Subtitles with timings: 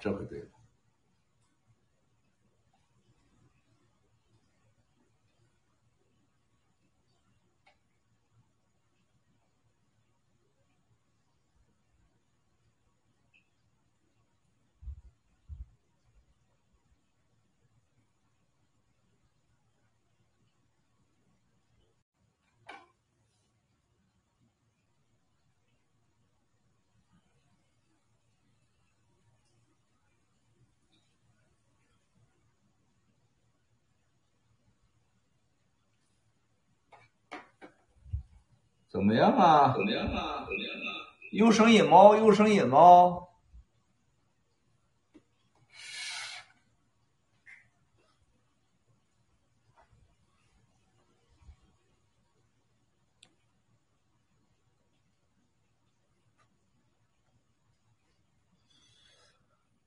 [0.00, 0.57] 这回对了。
[38.88, 39.72] 怎么样啊？
[39.74, 40.44] 怎么样啊？
[40.46, 40.96] 怎么样啊？
[41.32, 42.16] 有声音吗？
[42.16, 42.78] 有声音吗？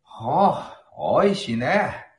[0.04, 2.11] 好，哦，西南，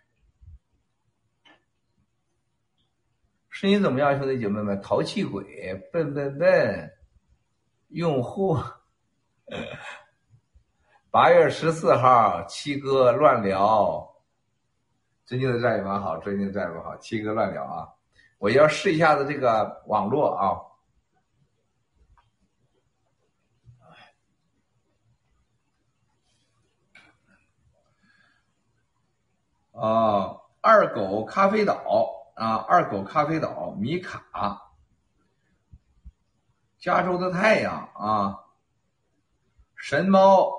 [3.63, 4.83] 声音怎么样，兄弟姐妹们？
[4.83, 6.93] 淘气鬼，笨笨笨，
[7.91, 8.59] 用户。
[11.13, 14.17] 八月十四号，七哥乱聊，
[15.25, 16.97] 尊敬的战友们好，尊敬的战友们好。
[16.97, 17.89] 七哥乱聊啊，
[18.39, 20.59] 我要试一下子这个网络啊。
[29.71, 34.73] 啊，二狗咖啡岛啊，二狗咖啡岛，米卡，
[36.79, 38.39] 加州的太阳啊。
[39.77, 40.51] 神猫，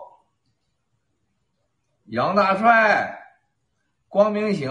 [2.05, 3.37] 杨大帅，
[4.09, 4.69] 光明行，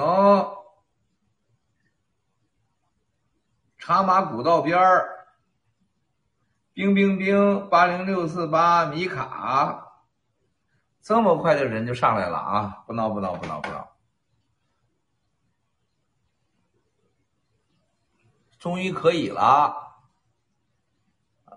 [3.78, 5.26] 茶马古道边儿，
[6.74, 10.02] 冰冰冰，八零六四八，米卡，
[11.00, 12.84] 这么快的人就上来了啊！
[12.86, 13.91] 不闹不闹不闹不闹，
[18.62, 19.74] 终于可以了，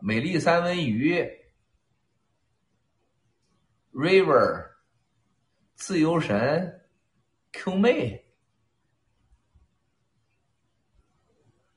[0.01, 1.23] 美丽三文鱼。
[3.93, 4.71] River，
[5.75, 6.89] 自由神
[7.51, 8.25] ，Q 妹，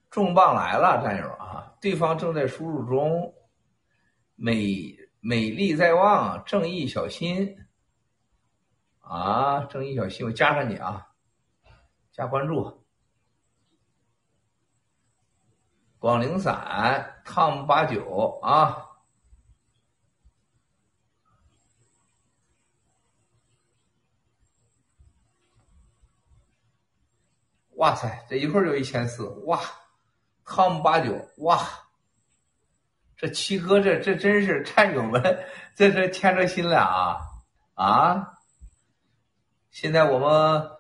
[0.09, 1.77] 重磅来了，战友啊！
[1.79, 3.35] 对方正在输入中，
[4.35, 7.55] 美美丽在望，正义小心
[9.01, 9.67] 啊！
[9.67, 11.07] 正义小心，我加上你啊，
[12.13, 12.88] 加关注。
[15.99, 18.85] 广陵散，汤姆八九啊。
[27.73, 29.61] 哇塞，这一会儿就一千四，哇，
[30.45, 31.61] 汤姆八九，哇，
[33.17, 35.23] 这七哥这这真是战友们，
[35.77, 37.21] 这是牵着心了啊
[37.75, 38.35] 啊！
[39.71, 40.71] 现在我们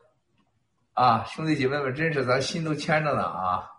[0.95, 3.78] 啊，兄弟姐妹们，真是咱心都牵着呢啊！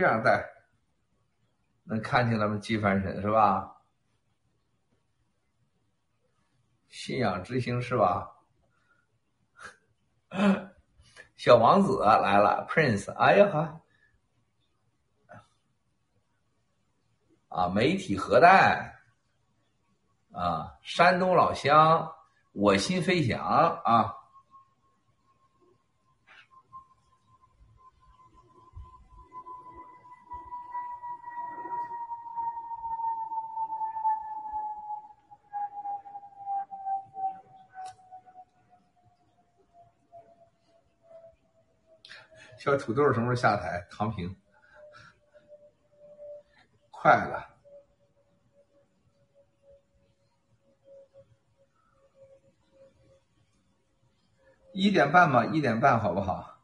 [0.00, 0.48] 这样带，
[1.84, 3.82] 能看见咱们机翻身是吧？
[6.88, 8.34] 信仰之星是吧？
[11.36, 13.82] 小王子来了，Prince，哎呀哈！
[17.50, 19.02] 啊，媒体核弹，
[20.32, 22.10] 啊，山东老乡，
[22.52, 23.38] 我心飞翔
[23.84, 24.16] 啊！
[42.60, 43.86] 小土豆什么时候下台？
[43.90, 44.36] 躺平，
[46.90, 47.56] 快了，
[54.74, 56.60] 一点半吧，一点半好不好？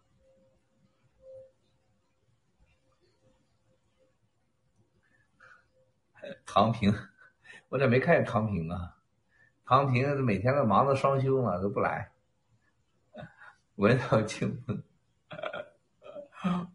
[6.44, 6.92] 躺平，
[7.70, 8.98] 我咋没看见躺平啊？
[9.64, 12.12] 躺平每天都忙着双休嘛，都不来，
[13.76, 14.82] 闻到清风。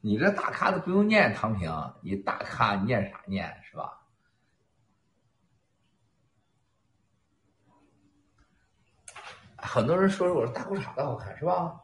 [0.00, 1.70] 你这大咖都不用念唐平，
[2.00, 4.02] 你大咖念啥念是吧？
[9.58, 11.80] 很多人说我大裤衩子好看是吧？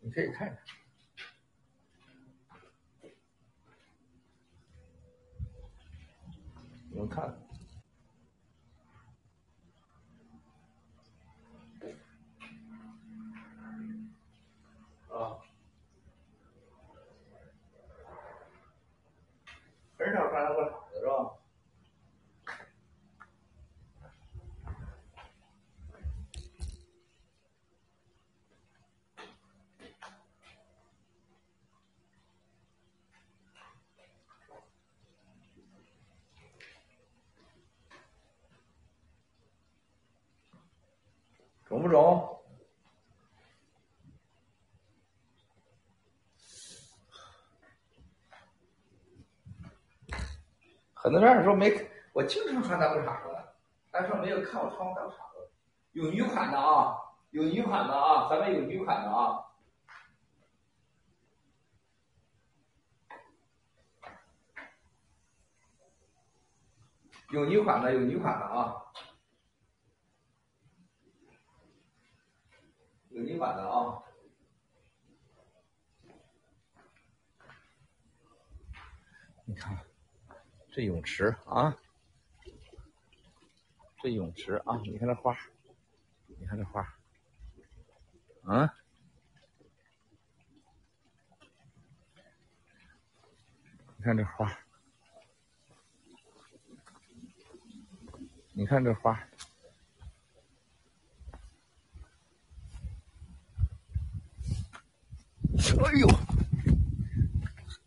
[0.00, 0.81] 你可以看看。
[6.94, 7.24] 你们看，
[15.08, 15.38] 啊，
[19.98, 21.41] 很少穿那个啥的，是吧？
[41.72, 42.38] 中不中？
[50.92, 53.34] 很多人说没，我经常穿大裤衩子，
[53.90, 55.50] 但是没有看我穿过大裤衩子。
[55.92, 56.94] 有女款的啊，
[57.30, 59.46] 有女款的啊，咱们有女款的啊。
[67.30, 68.76] 有女款的，有女款的啊。
[73.12, 74.02] 有女款的啊。
[79.44, 79.78] 你看。
[80.74, 81.76] 这泳池啊，
[84.00, 85.36] 这泳池啊，你看这花，
[86.26, 86.80] 你看这花，
[88.44, 88.74] 啊，
[93.98, 94.58] 你看这花，
[98.54, 99.28] 你看这花，
[105.58, 106.08] 哎呦，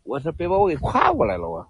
[0.04, 1.60] 我这别把我给跨过来了我。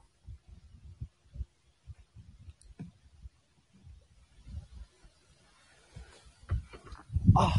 [7.34, 7.52] 啊！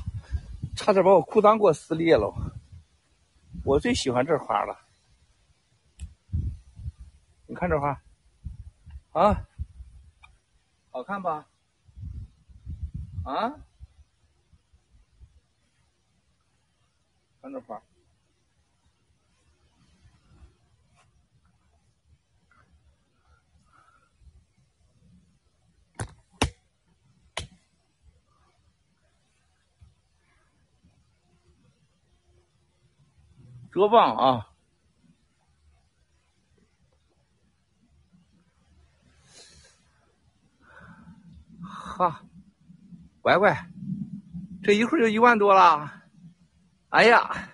[0.76, 2.34] 差点把我裤裆给我撕裂了。
[3.64, 4.80] 我最喜欢这花了。
[7.48, 8.02] 你看这花，
[9.12, 9.48] 啊，
[10.92, 11.48] 好看吧？
[13.24, 13.50] 啊，
[17.42, 17.82] 看这花。
[33.72, 34.48] 多棒啊！
[41.62, 42.24] 哈，
[43.22, 43.56] 乖乖，
[44.64, 45.92] 这一会儿就一万多了。
[46.90, 47.50] 哎呀，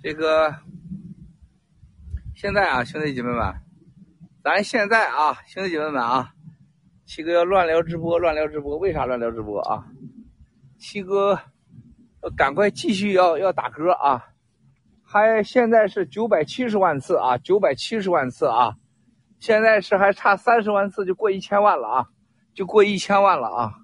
[0.00, 0.56] 这个
[2.34, 3.54] 现在啊，兄弟姐妹们，
[4.42, 6.32] 咱现在啊，兄弟姐妹们啊，
[7.04, 9.84] 七哥要乱聊直播，乱聊直播，为啥乱聊直播啊？
[10.78, 11.40] 七哥，
[12.36, 14.24] 赶快继续要要打歌啊！
[15.02, 18.76] 还现在是九百七十万次啊，九百七十万次啊！
[19.40, 22.08] 现在是还差三十万次就过一千万了啊，
[22.54, 23.74] 就过一千万了啊！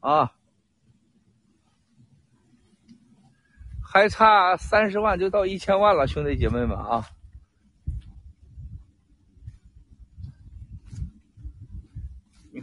[0.00, 0.32] 啊，
[3.82, 7.04] 还差三十万就到一千万了，兄弟姐妹们啊！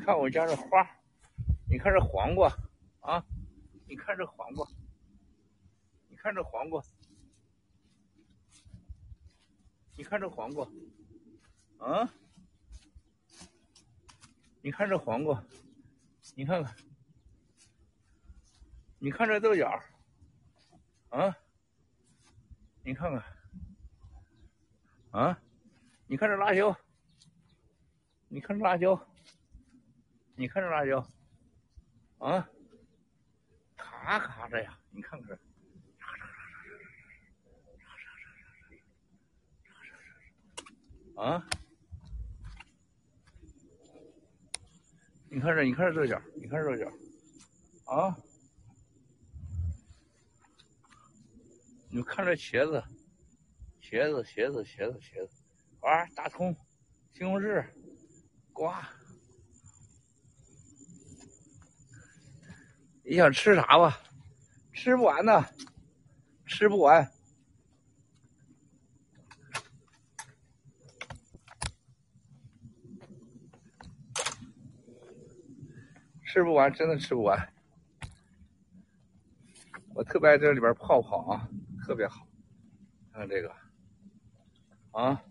[0.06, 0.88] 看我家这花，
[1.68, 2.48] 你看这黄瓜
[3.00, 3.26] 啊，
[3.88, 4.64] 你看这黄瓜，
[6.10, 6.80] 你看这黄瓜，
[9.96, 10.68] 你看这黄瓜，
[11.80, 12.08] 啊，
[14.62, 15.44] 你看这黄瓜，
[16.36, 16.76] 你看看，
[19.00, 19.68] 你看这豆角，
[21.10, 21.36] 啊，
[22.84, 23.24] 你看看，
[25.10, 25.42] 啊，
[26.06, 26.78] 你看这辣椒，
[28.28, 28.96] 你看这辣椒。
[30.38, 31.00] 你看这辣椒，
[32.18, 32.50] 啊，
[33.78, 34.78] 咔咔的呀！
[34.92, 35.40] 你看看，
[41.16, 41.48] 啊，
[45.30, 46.92] 你看这，你看这豆角，你看这豆角，
[47.86, 48.18] 啊，
[51.90, 52.84] 你看这茄子，
[53.82, 55.44] 茄子，茄子，茄子，茄子，
[55.80, 56.54] 啊，大葱，
[57.14, 57.66] 西红柿，
[58.52, 58.86] 瓜。
[63.08, 64.00] 你想吃啥吧？
[64.74, 65.46] 吃不完呢，
[66.48, 67.08] 吃不完，
[76.26, 77.54] 吃不完，真的吃不完。
[79.94, 81.48] 我特别爱这里边泡泡啊，
[81.86, 82.28] 特别好。
[83.12, 83.56] 看看这个，
[84.92, 85.22] 啊。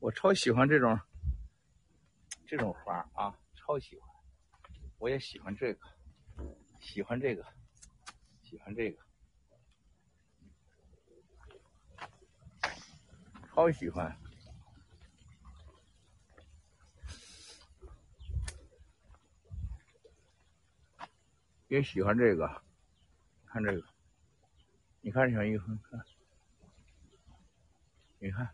[0.00, 0.98] 我超喜欢这种
[2.46, 4.08] 这种花啊，超喜欢。
[4.98, 5.88] 我也喜欢这个，
[6.80, 7.44] 喜欢这个，
[8.42, 9.02] 喜欢这个，
[13.48, 14.16] 超喜欢。
[21.66, 22.62] 也喜欢这个，
[23.46, 23.86] 看这个，
[25.00, 26.00] 你看小蜜蜂，看，
[28.20, 28.48] 你看，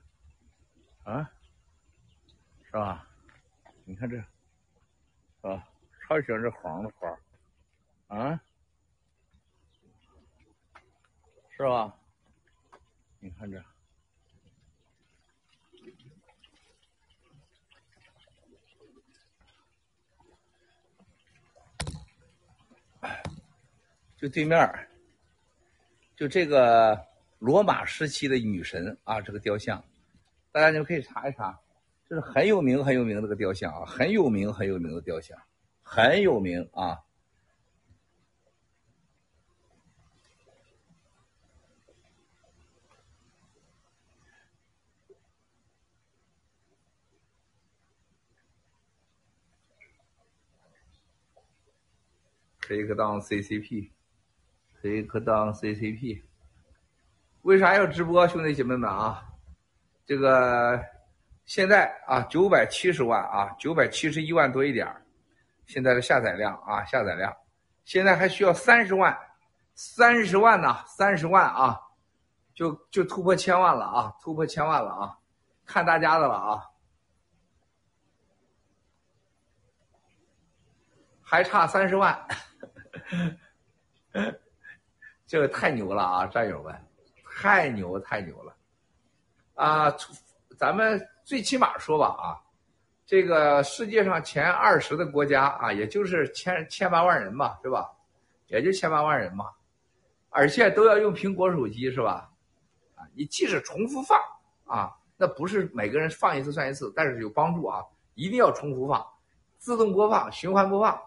[1.04, 1.30] 啊。
[2.74, 3.06] 是吧？
[3.84, 4.18] 你看这，
[5.48, 5.64] 啊？
[6.02, 7.16] 超喜欢这黄的花，
[8.08, 8.40] 啊，
[11.56, 11.96] 是吧？
[13.20, 13.64] 你看这。
[24.16, 24.88] 就对面
[26.16, 27.06] 就这个
[27.38, 29.84] 罗马时期的女神啊，这个雕像，
[30.50, 31.60] 大家就可以查一查，
[32.06, 35.38] 这是很有名很有名的个雕像啊，很有名很有名的雕像，
[35.82, 37.00] 很有名啊。
[52.66, 53.90] 谁可当 CCP？
[54.80, 56.22] 谁可当 CCP？
[57.42, 59.22] 为啥要直播，兄弟姐妹们啊？
[60.06, 60.82] 这个
[61.46, 64.86] 现在啊，九百七十万啊，九百七十一万多一点
[65.66, 67.34] 现在的下载量啊，下载量，
[67.84, 69.16] 现在还需要三十万，
[69.74, 71.80] 三十万呢，三十万啊，
[72.54, 75.18] 就就突破千万了啊，突破千万了啊，
[75.66, 76.62] 看大家的了啊，
[81.22, 82.26] 还差三十万。
[85.26, 86.86] 这个太牛了啊，战友们，
[87.40, 88.56] 太牛太牛了，
[89.54, 89.90] 啊，
[90.58, 92.40] 咱们最起码说吧啊，
[93.06, 97.90] 这个世界上前二十的国家啊，也就是千千八万人嘛，是吧？
[98.48, 99.50] 也就千八万人嘛，
[100.30, 102.30] 而且都要用苹果手机是吧？
[102.94, 104.18] 啊，你即使重复放
[104.64, 107.82] 啊，那不是每个人放一次算一次，但是有帮助啊，
[108.14, 109.04] 一定要重复放，
[109.58, 111.00] 自动播放，循环播放。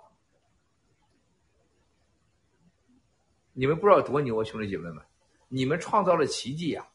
[3.54, 5.04] 你们不知道多牛啊，兄弟姐妹们！
[5.48, 6.86] 你们创造了奇迹呀，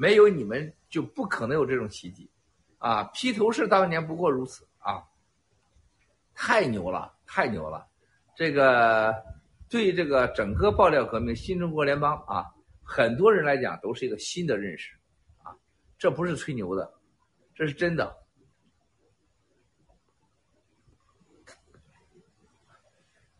[0.00, 2.30] 没有你们就不可能有这种奇迹，
[2.78, 3.04] 啊！
[3.12, 5.04] 披头士当年不过如此啊！
[6.34, 7.86] 太牛了，太牛了！
[8.34, 9.14] 这个
[9.68, 12.46] 对这个整个爆料革命、新中国联邦啊，
[12.82, 14.96] 很多人来讲都是一个新的认识，
[15.42, 15.54] 啊！
[15.98, 16.90] 这不是吹牛的，
[17.54, 18.16] 这是真的。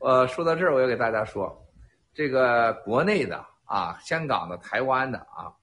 [0.00, 1.66] 呃，说到这儿，我要给大家说。
[2.12, 5.56] 这个国内的啊，香港的、台湾的啊，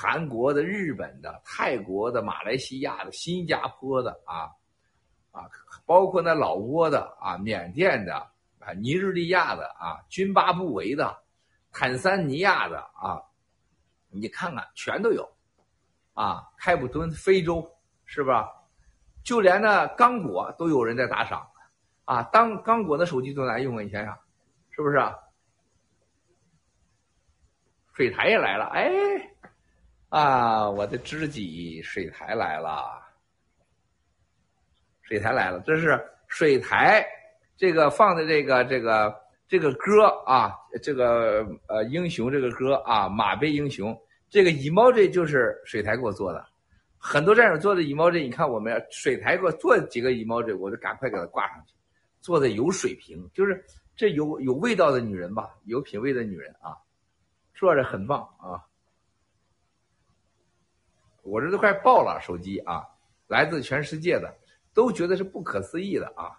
[0.00, 4.46] 韩国的、日本的、泰国的、马来西亚的、新加坡的啊，
[5.32, 5.50] 啊，
[5.84, 8.14] 包括那老挝的啊、缅甸的
[8.60, 11.18] 啊、尼日利亚的啊、津巴布韦的、
[11.72, 13.20] 坦桑尼亚的啊，
[14.08, 15.28] 你看看全都有，
[16.14, 17.68] 啊，开普敦非洲
[18.04, 18.48] 是吧？
[19.24, 21.44] 就连那刚果都有人在打赏，
[22.04, 24.16] 啊，当刚果的手机多难用啊，你想想，
[24.70, 25.12] 是不是啊？
[27.94, 28.88] 水台也来了，哎，
[30.08, 32.98] 啊，我的知己水台来了，
[35.02, 37.06] 水台来了，这是水台
[37.56, 39.14] 这个放的这个这个
[39.46, 43.94] 这个歌啊，这个呃英雄这个歌啊，马背英雄，
[44.30, 46.46] 这个 emoji 就是水台给我做的，
[46.96, 51.74] 很多战友做的 emoji，你看我们水台给我做几个 emoji，我就赶快给他挂上去，
[52.20, 53.62] 做的有水平，就是
[53.94, 56.76] 这有有味道的女人吧，有品位的女人啊。
[57.52, 58.62] 说着很棒啊！
[61.28, 62.82] 我这都快爆了，手机啊，
[63.26, 64.34] 来自全世界的
[64.74, 66.32] 都觉得是不可思议的啊。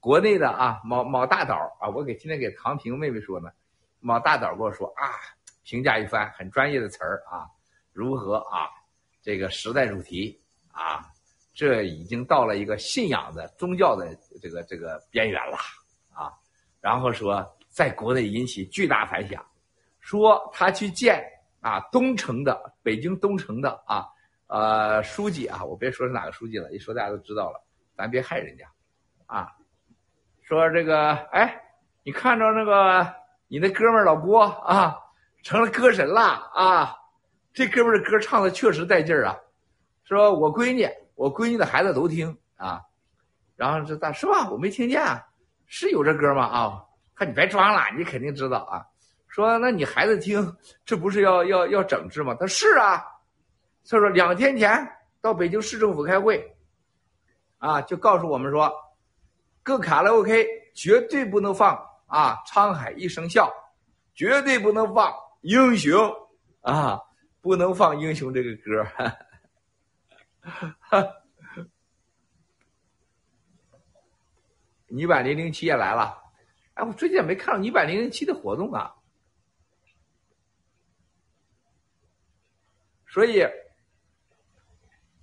[0.00, 3.50] 国内的啊，某某大导啊，我给今天给唐平妹妹说呢，
[4.00, 5.04] 某大导跟我说啊，
[5.62, 7.46] 评价一番很专业的词儿啊，
[7.92, 8.68] 如何啊？
[9.22, 10.40] 这个时代主题
[10.72, 11.06] 啊，
[11.54, 15.56] 这已经到了一个信仰的宗教的这个这个边缘了
[16.12, 16.32] 啊。
[16.80, 19.44] 然后说在国内引起巨大反响。
[20.04, 21.24] 说他去见
[21.62, 24.04] 啊东城的北京东城的啊
[24.48, 27.64] 呃书记啊，我别说是哪个书记了，一说大家都知道了，
[27.96, 28.66] 咱别害人家，
[29.24, 29.48] 啊，
[30.42, 31.62] 说这个哎，
[32.02, 33.14] 你看着那个
[33.48, 34.98] 你那哥们儿老郭啊，
[35.42, 36.94] 成了歌神了啊，
[37.54, 39.38] 这哥们儿的歌唱的确实带劲儿啊，
[40.04, 42.82] 说我闺女我闺女的孩子都听啊，
[43.56, 44.50] 然后这大是吧？
[44.50, 45.00] 我没听见，
[45.66, 46.44] 是有这歌吗？
[46.44, 48.84] 啊，看你别装了，你肯定知道啊。
[49.32, 52.36] 说，那你孩子听，这不是要要要整治吗？
[52.38, 53.02] 他是啊，
[53.88, 54.86] 他说两天前
[55.22, 56.54] 到北京市政府开会，
[57.56, 58.70] 啊，就告诉我们说，
[59.62, 61.74] 各卡拉 OK 绝对不能放
[62.06, 63.46] 啊《沧海一声笑》，
[64.14, 65.10] 绝对不能放
[65.40, 65.98] 《英雄》，
[66.70, 67.00] 啊，
[67.40, 68.86] 不能放《英雄》这个歌。
[74.88, 76.22] 女版零零七也来了，
[76.74, 78.94] 哎，我最近也没看到一百零零七的活动啊。
[83.12, 83.46] 所以，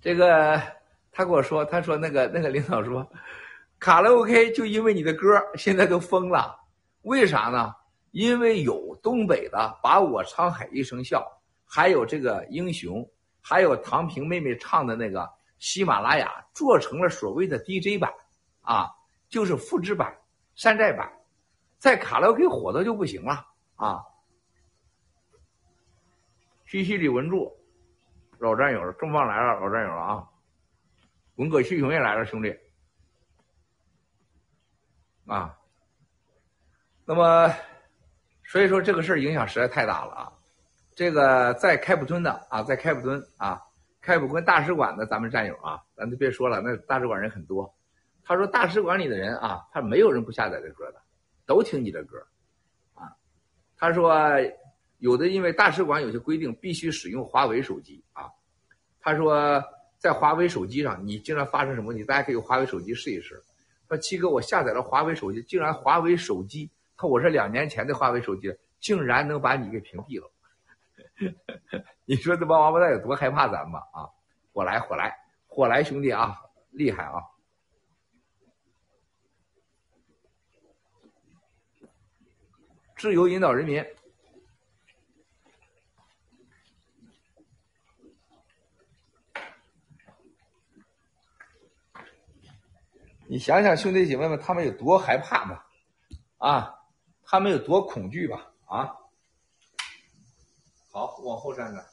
[0.00, 0.62] 这个
[1.10, 3.04] 他跟我说，他说那个那个领导说，
[3.80, 6.56] 卡拉 OK 就因为你的歌现在都疯了，
[7.02, 7.74] 为啥呢？
[8.12, 11.26] 因为有东北的把我沧海一声笑，
[11.66, 13.04] 还有这个英雄，
[13.40, 15.28] 还有唐平妹妹唱的那个
[15.58, 18.08] 喜马拉雅做成了所谓的 DJ 版，
[18.62, 18.88] 啊，
[19.28, 20.16] 就是复制版、
[20.54, 21.12] 山寨版，
[21.76, 23.44] 在卡拉 OK 火的就不行了
[23.74, 24.00] 啊。
[26.66, 27.52] 西西里文柱。
[28.40, 30.26] 老战友了，重磅来了，老战友了啊！
[31.36, 32.58] 文革七雄也来了，兄弟
[35.26, 35.54] 啊！
[37.04, 37.54] 那么，
[38.44, 40.32] 所以说这个事儿影响实在太大了啊！
[40.94, 43.62] 这个在开普敦的啊，在开普敦啊，
[44.00, 47.70] 开普敦大使馆的咱们战友啊，咱就别说了，那大使馆人很多。
[48.24, 51.02] 他说大使馆里的人啊，他没有人不下载这歌的，
[51.44, 52.16] 都听你的歌
[52.94, 53.12] 啊。
[53.76, 54.18] 他说。
[55.00, 58.30] 有的因为大使馆有些规定，必须使用华为手机啊。
[59.00, 59.62] 他说，
[59.98, 62.04] 在华为手机上，你经常发生什么问题？
[62.04, 63.42] 大家可以用华为手机试一试。
[63.88, 70.30] 说七哥，我下载了华为手机，竟然华为手机，他我是两年前的华为手机，竟然能把你给屏蔽了。
[72.04, 74.08] 你说这帮王八蛋有多害怕咱们啊？
[74.52, 75.16] 火来火来
[75.46, 76.36] 火来，兄弟啊，
[76.70, 77.22] 厉害啊！
[82.96, 83.82] 自由引导人民。
[93.30, 95.64] 你想想，兄弟姐妹们，他们有多害怕吧？
[96.38, 96.74] 啊，
[97.22, 98.52] 他们有多恐惧吧？
[98.64, 98.92] 啊，
[100.90, 101.86] 好，往后站站。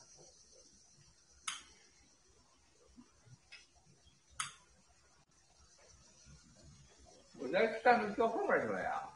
[7.37, 9.07] 我这站着掉后面去了呀，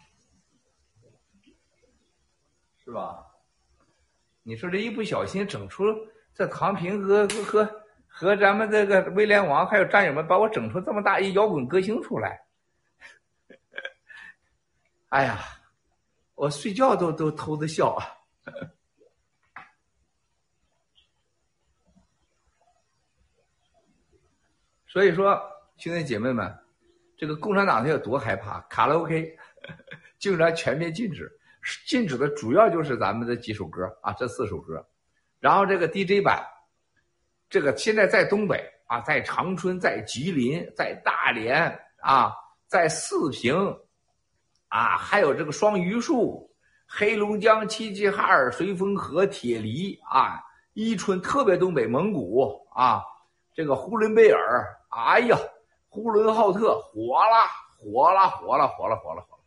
[2.86, 3.26] 是吧？
[4.44, 5.84] 你说这一不小心整出
[6.36, 7.81] 这唐平和和和。
[8.22, 12.40] 和咱们这个威廉王还有战友们把我整出这么大一摇滚歌星出来，
[15.10, 15.40] 哎呀，
[16.36, 18.06] 我睡觉都都偷着笑啊！
[24.86, 25.42] 所以说，
[25.78, 26.56] 兄弟姐妹们，
[27.18, 28.62] 这个共产党他有多害怕？
[28.70, 29.36] 卡拉 OK
[30.20, 31.40] 竟然全面禁止，
[31.88, 34.88] 禁止的主要就是咱们的几首歌啊，这四首歌，
[35.40, 36.46] 然后这个 DJ 版。
[37.52, 42.34] 这个现在在东北啊，在长春，在吉林，在大连啊，
[42.66, 43.54] 在四平，
[44.70, 46.50] 啊，还有这个双榆树、
[46.88, 50.42] 黑龙江齐齐哈尔、绥芬河、铁犁啊，
[50.74, 53.04] 伊春特别东北蒙古啊，
[53.54, 55.38] 这个呼伦贝尔，哎呀，
[55.90, 57.36] 呼伦浩特火了，
[57.78, 59.40] 火了，火了，火了，火了，火了，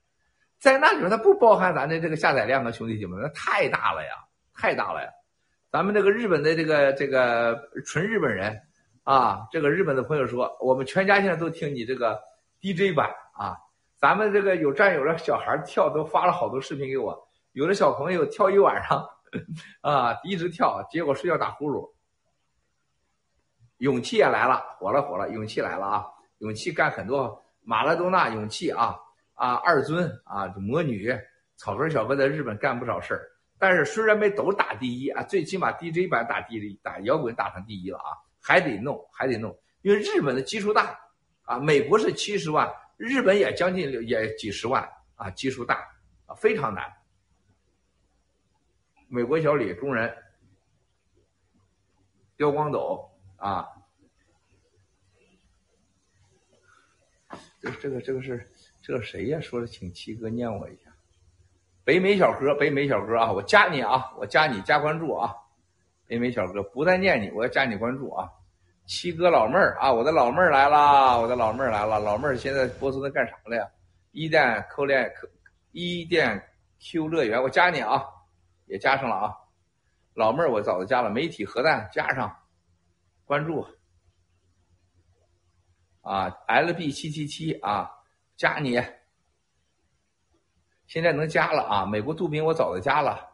[0.59, 4.11] 在那里面它不包含咱的这个下载量啊，兄弟姐妹，那太大了呀，
[4.55, 5.09] 太大了呀。
[5.75, 8.57] 咱们这个日本的这个这个纯日本人，
[9.03, 12.17] 啊，这个日本的朋友说，我们全家现在都听你这个
[12.61, 13.57] DJ 版啊。
[13.97, 19.05] 咱们这个有战友的小孩跳都发了好多视频给我，有的小朋友跳一晚上，
[19.81, 21.93] 啊，一直跳，结果睡觉打呼噜。
[23.79, 26.07] 勇气也来了，火了火了，勇气来了啊！
[26.39, 28.95] 勇气干很多，马拉多纳勇气啊
[29.35, 31.13] 啊，二尊啊，魔女
[31.57, 33.29] 草根小哥在日本干不少事儿。
[33.67, 41.01] 但是虽然没都打第一啊，最起码 DJ 版打第一，打摇滚打成第一了啊，还得弄，还得弄，因为日本的基数大
[41.45, 45.77] 啊，美国是七十万，日本也将近也几十万啊，基数大
[46.27, 46.93] 啊，非常难。
[49.09, 50.15] 美国小李中人，
[52.37, 53.67] 刁光斗啊，
[57.63, 59.41] 这这个这个是这个谁呀？
[59.41, 60.94] 说的，请七哥念我一下。
[61.85, 65.35] 北美小哥，北美小哥啊，我加你啊，我加你加关注啊，
[66.07, 68.29] 北美小哥不再念你，我要加你关注啊。
[68.87, 73.67] 七哥老妹儿啊，我的老妹儿来啦，我的老妹儿来了，老妹儿现在波斯在干啥了呀？
[74.13, 75.29] 伊甸扣链可
[75.73, 76.43] 伊甸
[76.81, 78.03] Q 乐园，我加你啊，
[78.67, 79.35] 也加上了啊。
[80.15, 82.35] 老妹儿我早就加了，媒体核弹加上
[83.25, 83.67] 关注
[86.03, 87.91] 啊，LB 七七七啊，
[88.37, 88.81] 加你。
[90.87, 91.87] 现在能加了啊！
[91.87, 93.29] 美国杜宾我早就加了，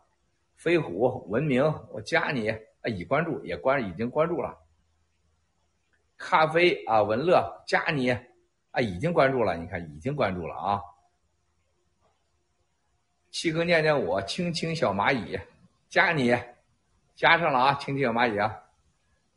[0.56, 4.56] 飞虎文明我加你啊，已关注也关已经关注了。
[6.16, 10.80] 咖啡啊文乐加你啊，已经关注了，你看已经关注了啊。
[13.30, 15.38] 七哥念念我青青小蚂蚁
[15.88, 16.36] 加你，
[17.16, 18.56] 加上了啊，青青小蚂蚁啊。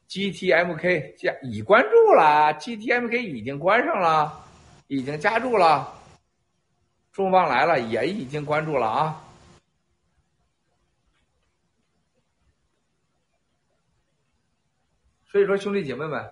[0.10, 4.46] GTMK 加已关注了，GTMK 已经关上了，
[4.88, 5.92] 已经加注了。
[7.14, 9.24] 重磅来了也已经关注了啊。
[15.26, 16.32] 所以说，兄弟姐妹们，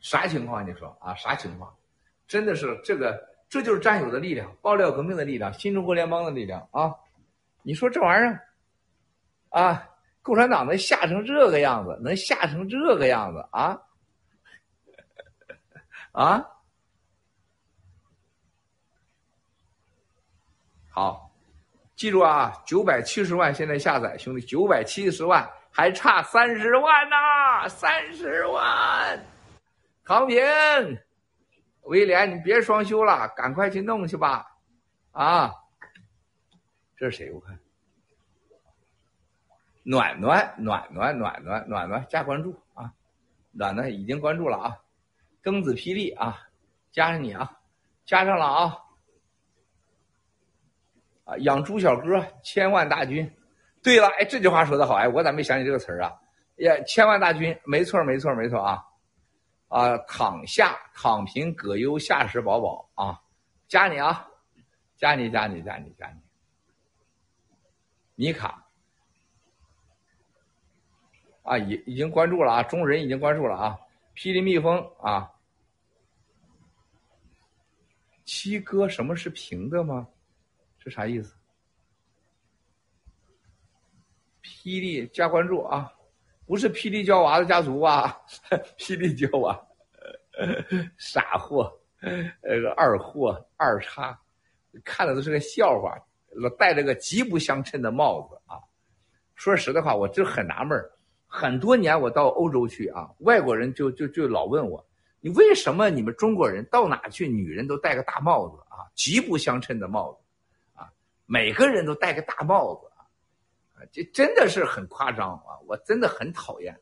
[0.00, 0.64] 啥情况？
[0.68, 1.74] 你说啊，啥情况？
[2.28, 6.94] 真的是这个，这就是战友的力量，爆料革命的力量，新中国联邦的力量啊！
[7.62, 8.48] 你说这玩意儿
[9.50, 9.88] 啊，
[10.22, 13.80] 共产党能吓成这个样子，能吓成这个样子啊？
[16.12, 16.44] 啊？
[20.96, 21.30] 好，
[21.94, 25.46] 记住啊，九百七十万现在下载，兄弟，九百七十万。
[25.70, 29.22] 还差三十万呐，三十万！
[30.02, 30.42] 康平，
[31.82, 34.46] 威廉，你别双休了，赶快去弄去吧！
[35.12, 35.52] 啊，
[36.96, 37.30] 这是谁？
[37.30, 37.58] 我看，
[39.82, 42.90] 暖暖，暖暖，暖暖，暖暖，加关注啊！
[43.52, 44.78] 暖暖已经关注了啊！
[45.42, 46.40] 庚子霹雳啊，
[46.90, 47.52] 加上你啊，
[48.06, 48.78] 加上了啊！
[51.26, 53.30] 啊，养猪小哥，千万大军。
[53.82, 56.12] 对了，哎，这句话说的好，哎，我咋没想起这个词儿啊？
[56.56, 58.82] 呀，千万大军，没错，没错，没错啊！
[59.68, 63.20] 啊，躺下，躺平，葛优，夏时宝宝啊，
[63.68, 64.26] 加你啊，
[64.96, 66.20] 加你，加你，加你，加你，
[68.14, 68.64] 米卡
[71.42, 73.78] 啊，已已经关注了啊，中人已经关注了啊，
[74.14, 75.30] 霹雳蜜蜂啊，
[78.24, 80.08] 七哥，什么是平的吗？
[80.86, 81.34] 这啥意思？
[84.40, 85.92] 霹雳加关注啊，
[86.46, 88.16] 不是霹雳娇娃的家族吧？
[88.78, 89.60] 霹雳娇娃，
[90.96, 94.16] 傻货，呃，二货，二叉，
[94.84, 95.92] 看的都是个笑话。
[96.56, 98.60] 戴着个极不相称的帽子啊！
[99.34, 100.78] 说实的话，我就很纳闷
[101.26, 104.86] 很多年我到欧洲去啊，外国人就就就老问我，
[105.18, 108.86] 你为什么你们中国人到哪去，女人都戴个大帽子啊？
[108.94, 110.25] 极不相称的帽子，
[111.26, 112.86] 每个人都戴个大帽子。
[112.86, 115.60] 啊这真的是很夸张啊！
[115.66, 116.74] 我真的很讨厌。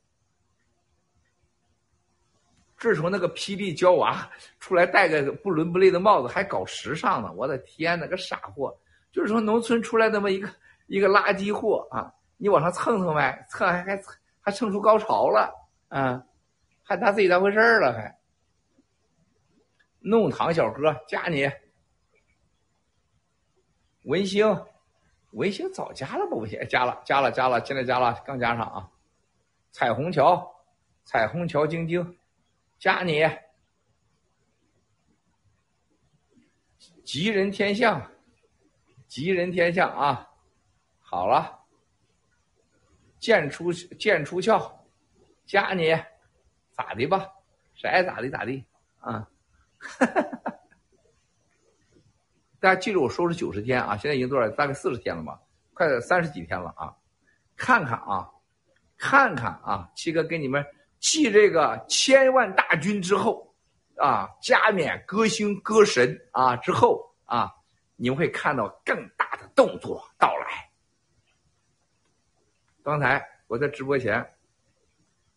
[2.78, 4.30] 自从那个霹雳娇娃
[4.60, 8.76] 出来戴个不伦不类的帽子，还搞时尚呢，我的天哪，个傻货！
[9.10, 10.48] 就是说农村出来那么一个
[10.86, 14.00] 一个垃圾货啊，你往上蹭蹭呗，蹭还还
[14.40, 15.52] 还蹭出高潮了
[15.88, 16.22] 啊，
[16.82, 18.16] 还拿自己当回事了还。
[19.98, 21.50] 弄堂小哥加你，
[24.04, 24.64] 文星。
[25.32, 26.36] 文星早加了吧？
[26.36, 28.88] 文星加了，加了，加了，现在加了，刚加上啊！
[29.72, 30.48] 彩虹桥，
[31.04, 32.16] 彩虹桥，晶晶，
[32.78, 33.28] 加你！
[37.04, 38.00] 吉人天相，
[39.08, 40.30] 吉人天相啊！
[41.00, 41.64] 好了，
[43.18, 44.72] 剑出剑出鞘，
[45.44, 45.90] 加你，
[46.70, 47.28] 咋的吧？
[47.74, 48.64] 谁爱咋的咋地
[49.00, 49.28] 啊！
[49.78, 50.53] 哈哈哈哈。
[52.64, 54.48] 大家记住，我说是九十天啊，现在已经多少？
[54.48, 55.38] 大概四十天了吧，
[55.74, 56.96] 快三十几天了啊！
[57.56, 58.26] 看看啊，
[58.96, 60.64] 看看啊，七哥给你们
[60.98, 63.54] 记这个千万大军之后
[63.98, 67.52] 啊，加冕歌星歌神啊之后啊，
[67.96, 70.70] 你们会看到更大的动作到来。
[72.82, 74.26] 刚才我在直播前，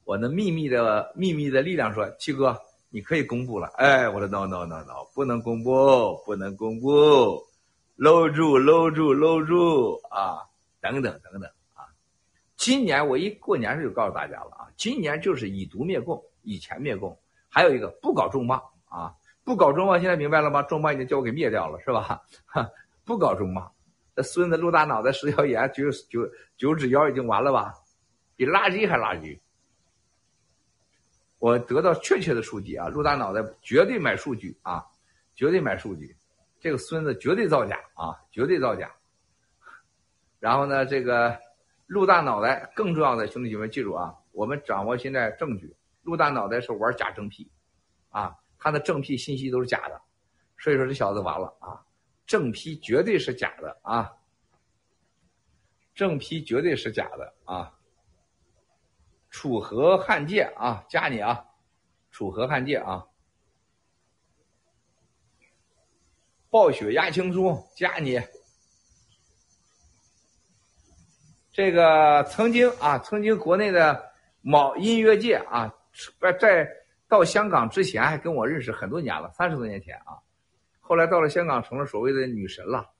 [0.05, 2.57] 我的秘密的秘密的力量说，七哥。
[2.97, 7.39] 你可以公布了，哎，我说 no no no no，不能公布，不能公布，
[7.95, 10.41] 搂住搂住搂住啊，
[10.81, 11.43] 等等等等
[11.75, 11.85] 啊！
[12.55, 17.15] 今年我一过年就告诉大家了啊，今年就是以毒灭共，以钱灭共，
[17.47, 20.63] 还有一个不搞重磅啊，不搞重磅，现在明白了吗？
[20.63, 22.23] 重磅已经叫我给灭掉了，是吧？
[22.47, 22.67] 哈，
[23.05, 23.71] 不搞重磅，
[24.15, 27.75] 这孙子露大脑袋，十条眼，九九九指腰，已经完了吧？
[28.35, 29.39] 比垃圾还垃圾。
[31.39, 34.83] 我得到确切的数据啊，陆大脑袋绝对买数据啊，
[35.35, 36.15] 绝对买数据，
[36.59, 38.91] 这个孙子绝对造假啊，绝对造假。
[40.39, 41.39] 然后呢，这个
[41.85, 47.47] 陆大脑袋更重要的兄弟姐妹记住啊，我们掌握现在证据，陆大脑袋是玩假正屁，
[48.09, 50.01] 啊，他的正屁信息都是假的，
[50.57, 51.79] 所以说这小子完了啊，
[52.25, 54.11] 正批绝对是假的啊，
[55.93, 57.76] 正批绝对是假的啊。
[59.29, 61.45] 楚河汉界啊，加你啊！
[62.11, 63.05] 楚河汉界啊！
[66.49, 68.19] 暴雪压青松加你。
[71.51, 74.11] 这个曾经啊，曾经国内的
[74.41, 75.71] 某音乐界啊，
[76.19, 76.67] 在在
[77.07, 80.17] 到香港之前还跟我认识很多年了，三十多年前啊。
[80.79, 82.91] 后来到了香港，成了所谓的女神了。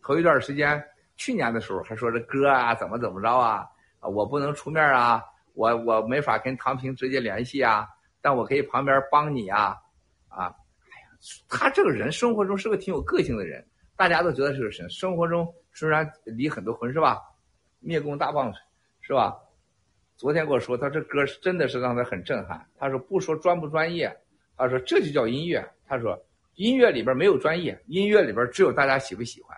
[0.00, 0.82] 头一段时间。
[1.18, 3.68] 去年的时候还说这哥啊怎么怎么着啊
[4.00, 7.86] 我不能出面啊我我没法跟唐平直接联系啊
[8.22, 9.76] 但我可以旁边帮你啊
[10.28, 11.08] 啊哎呀
[11.48, 13.62] 他这个人生活中是个挺有个性的人，
[13.96, 14.88] 大家都觉得是个神。
[14.88, 17.20] 生活中虽然离很多婚是吧？
[17.80, 18.58] 灭共大棒槌
[19.00, 19.36] 是吧？
[20.16, 22.64] 昨天跟我说，他这歌真的是让他很震撼。
[22.76, 24.16] 他说不说专不专业，
[24.56, 25.64] 他说这就叫音乐。
[25.86, 26.16] 他说
[26.54, 29.56] 音乐里边没有专业，音乐里边只有大家喜不喜欢。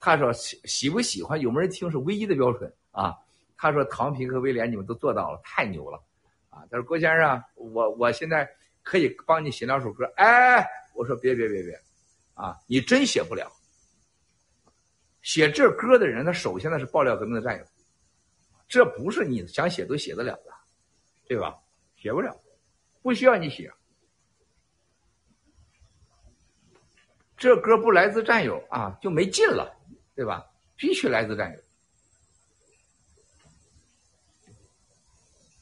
[0.00, 3.14] 他说喜喜不喜欢有没有人听是唯一的标准啊。
[3.56, 6.02] 他说唐平和威廉你们都做到了，太牛了
[6.48, 6.64] 啊。
[6.70, 8.48] 他说郭先生，我我现在
[8.82, 10.10] 可以帮你写两首歌。
[10.16, 11.78] 哎，我说别别别别，
[12.32, 13.52] 啊，你真写不了。
[15.20, 17.64] 写这歌的人，他首先呢是爆料革命的战友。
[18.66, 20.52] 这不是你想写都写得了的，
[21.28, 21.58] 对吧？
[21.96, 22.34] 写不了，
[23.02, 23.70] 不需要你写。
[27.36, 29.74] 这歌不来自战友啊，就没劲了，
[30.20, 30.44] 对吧？
[30.76, 31.58] 必须来自战友。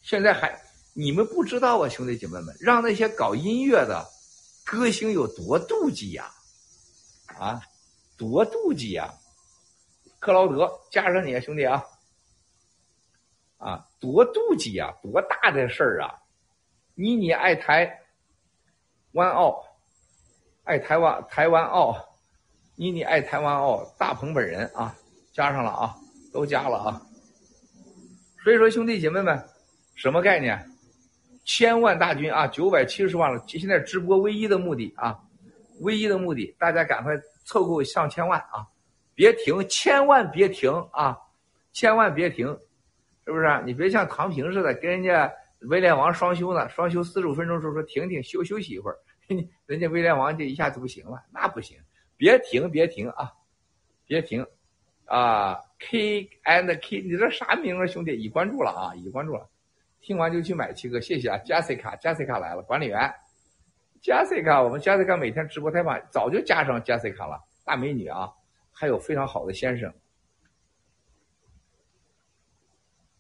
[0.03, 0.61] 现在还
[0.95, 4.05] 你们不知道啊，兄弟姐妹们，让那些搞音乐的
[4.65, 6.29] 歌星有多妒忌呀！
[7.39, 7.63] 啊，
[8.17, 9.15] 多妒忌呀！
[10.19, 11.85] 克劳德，加上你啊，兄弟啊！
[13.59, 16.21] 啊，多妒忌呀，多大的事儿啊！
[16.97, 18.03] 你你爱台
[19.13, 19.65] 湾澳，
[20.65, 22.08] 爱台湾台湾澳，
[22.79, 24.95] 妮妮爱台湾哦，大鹏本人啊，
[25.33, 25.95] 加上了啊，
[26.33, 27.03] 都加了啊。
[28.45, 29.37] 所以说，兄弟姐妹们，
[29.97, 30.65] 什么概念？
[31.45, 33.43] 千万大军啊，九百七十万了。
[33.49, 35.19] 现在直播唯一的目的啊，
[35.81, 37.15] 唯一的目的，大家赶快
[37.45, 38.65] 凑够上千万啊！
[39.17, 41.19] 别停，千万别停啊！
[41.73, 42.47] 千万别停。
[43.27, 43.63] 是不是？
[43.67, 45.29] 你别像唐平似的，跟人家
[45.63, 48.97] 威廉王双休呢，双休四十五分钟时候说停停休休息一会儿，
[49.67, 51.77] 人家威廉王就一下子不行了，那不行，
[52.19, 53.33] 别停别停啊，
[54.05, 54.45] 别停
[55.07, 58.13] 啊！K and K，你这啥名啊，兄弟？
[58.21, 59.49] 已关注了啊，已关注了，
[60.01, 63.15] 听完就去买七哥，谢谢啊，Jessica，Jessica 来了，管理员
[64.03, 68.33] ，Jessica，我们 Jessica 每天直播太晚，早就加上 Jessica 了，大美女啊，
[68.73, 69.95] 还有非常好的先生。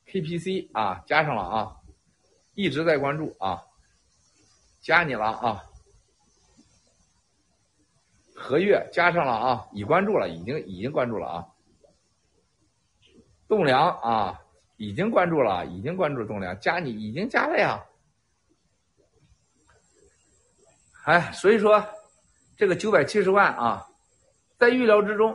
[0.06, 1.76] KPC 啊，加上了啊，
[2.54, 3.62] 一直在关注啊，
[4.80, 5.67] 加你了啊。
[8.38, 11.46] 何月加上了啊，已关注了，已经已经关注了啊。
[13.48, 14.40] 栋梁啊，
[14.76, 17.84] 已经关注了，已经关注栋梁，加你已经加了呀。
[21.04, 21.84] 哎，所以说
[22.56, 23.86] 这个九百七十万啊，
[24.58, 25.34] 在预料之中，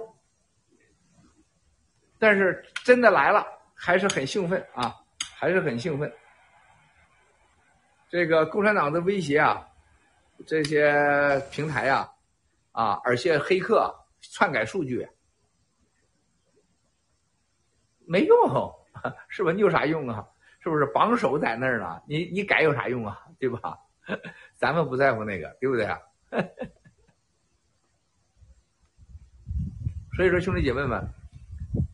[2.18, 3.46] 但是真的来了。
[3.76, 4.96] 还是很兴奋啊，
[5.38, 6.10] 还是很兴奋。
[8.10, 9.68] 这个共产党的威胁啊，
[10.48, 12.10] 这些平台呀，
[12.74, 15.08] 啊，而且黑客篡改数据，
[18.06, 18.38] 没用，
[19.30, 19.52] 是吧？
[19.52, 20.28] 你有啥用啊？
[20.60, 22.02] 是不是榜首在那儿呢？
[22.08, 23.18] 你你改有啥用啊？
[23.40, 23.80] 对吧？
[24.56, 25.98] 咱们不在乎那个，对不对啊？
[30.16, 31.02] 所以说，兄弟姐妹们，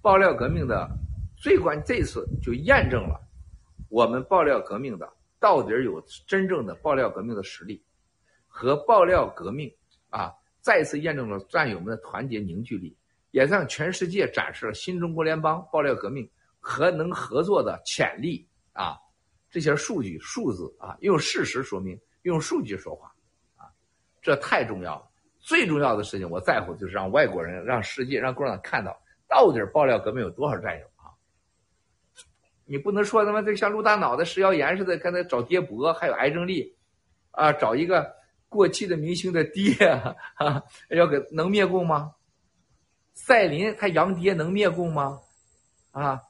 [0.01, 0.89] 爆料革命的。
[1.41, 3.17] 最关这次就验证了，
[3.89, 7.81] 我们爆料革命的到底有真正的爆料革命的实力，
[8.45, 9.73] 和爆料革命
[10.09, 10.35] 啊，
[10.69, 12.95] 再次验证了战友们的团结凝聚力，
[13.31, 16.29] 也向全世界展示了新中国联邦爆料革命
[16.59, 18.95] 和能合作的潜力啊！
[19.49, 23.11] 这些数据数字啊，用事实说明，用数据说话
[23.57, 23.65] 啊，
[24.21, 25.09] 这太重要了。
[25.39, 28.95] 最重要的事情，我在乎就是让外国人、让世界、让共产党看到，
[29.27, 31.09] 到底爆料革命有多少战友啊。
[32.65, 36.77] 你不能说他妈这像陆大脑袋食谣言似的，跟他找爹伯，还有癌症力，
[37.31, 38.07] 啊，找一个
[38.49, 39.73] 过气的明星的爹，
[40.35, 42.13] 啊， 要给能灭共吗？
[43.13, 45.21] 赛琳他杨爹能灭共吗？
[45.91, 46.21] 啊，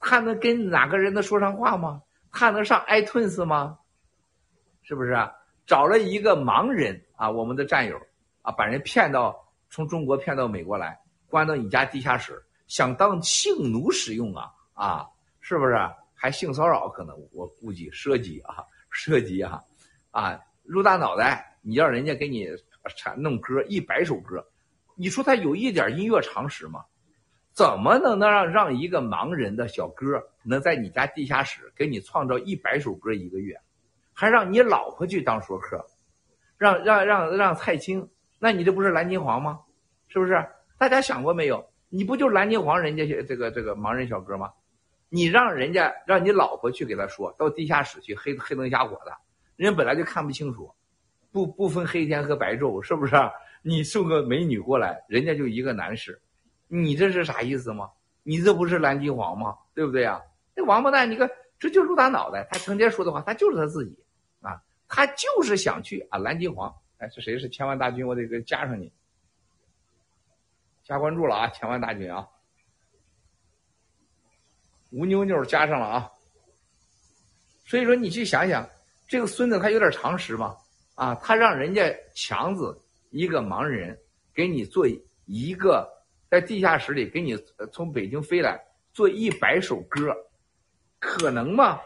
[0.00, 2.02] 他能跟哪个人能说上话吗？
[2.32, 3.78] 他能上 iTunes 吗？
[4.82, 5.16] 是不是？
[5.66, 8.00] 找了一个盲人啊，我们的战友
[8.42, 9.36] 啊，把人骗到
[9.70, 15.06] 从中国骗到美国来，关到你家地下室，想当性奴使用啊啊！
[15.40, 15.78] 是不是
[16.14, 16.88] 还性骚扰？
[16.88, 19.62] 可能我估计涉及啊，涉及啊，
[20.10, 21.57] 啊，入大脑袋！
[21.68, 22.48] 你让人家给你
[22.96, 24.42] 产弄歌一百首歌，
[24.96, 26.82] 你说他有一点音乐常识吗？
[27.52, 33.54] 怎么能能让让一个盲人的小哥能在你家地下室给你创造一百首歌一个月，
[34.14, 35.84] 还让你老婆去当说客，
[36.56, 39.60] 让让让让蔡青，那你这不是蓝金黄吗？
[40.08, 40.42] 是不是？
[40.78, 41.68] 大家想过没有？
[41.90, 44.50] 你不就蓝金黄人家这个这个盲人小哥吗？
[45.10, 49.12] 你让人家让你老婆去给他说到地下室去黑黑灯瞎火的，
[49.56, 50.72] 人家本来就看不清楚，
[51.38, 53.14] 不不分黑天和白昼，是不是？
[53.62, 56.20] 你送个美女过来，人家就一个男士，
[56.66, 57.88] 你这是啥意思吗？
[58.24, 59.56] 你这不是蓝金黄吗？
[59.72, 60.20] 对不对呀？
[60.54, 63.96] 那王八蛋，你看这就是大脑袋，他成天说的话，他就是他自己
[64.40, 68.04] 啊，他就是想去啊蓝金黄哎，是谁是千万大军？
[68.04, 68.92] 我得给加上你，
[70.82, 71.48] 加关注了啊！
[71.50, 72.26] 千万大军啊，
[74.90, 76.10] 吴妞妞加上了啊。
[77.66, 78.68] 所以说，你去想想，
[79.06, 80.56] 这个孙子他有点常识吗？
[80.98, 82.76] 啊，他让人家强子
[83.10, 83.96] 一个盲人
[84.34, 84.84] 给你做
[85.26, 85.88] 一个
[86.28, 87.36] 在地下室里给你
[87.70, 88.60] 从北京飞来
[88.92, 90.12] 做一百首歌，
[90.98, 91.80] 可能吗？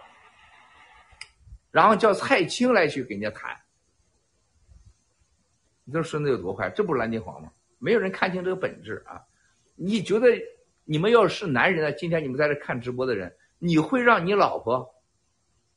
[1.71, 3.55] 然后叫蔡青来去给人家弹。
[5.85, 6.71] 你说孙子有多坏？
[6.71, 7.53] 这不是蓝金黄吗？
[7.79, 9.21] 没有人看清这个本质啊！
[9.75, 10.29] 你觉得
[10.85, 11.93] 你们要是男人呢？
[11.93, 14.89] 今天你们在这看直播的人，你会让你老婆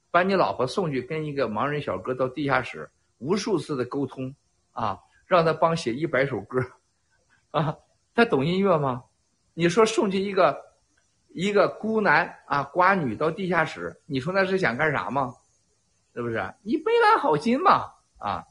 [0.10, 4.36] 把你老婆送去跟一个盲人小哥到地下室无数次的沟通
[4.72, 6.60] 啊，让他帮写一百首歌
[7.52, 7.78] 啊？
[8.14, 9.04] 他懂音乐吗？
[9.54, 10.58] 你说送去一个
[11.30, 15.34] 一个孤男啊寡女到地下室，你说那是想干啥吗？
[16.14, 16.54] 是不是？
[16.62, 17.92] 你没安好心嘛？
[18.18, 18.44] 啊？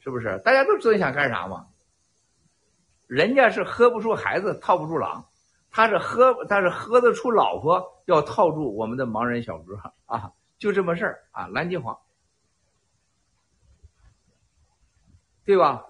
[0.00, 0.40] 是不是？
[0.44, 1.66] 大家都知道想干啥吗？
[3.06, 5.24] 人家是喝不出孩子套不住狼，
[5.70, 11.98] 他是喝，他是喝得出老婆要套住我们的盲人小哥啊，就这么事儿啊，蓝金黄，
[15.48, 15.82] 对吧？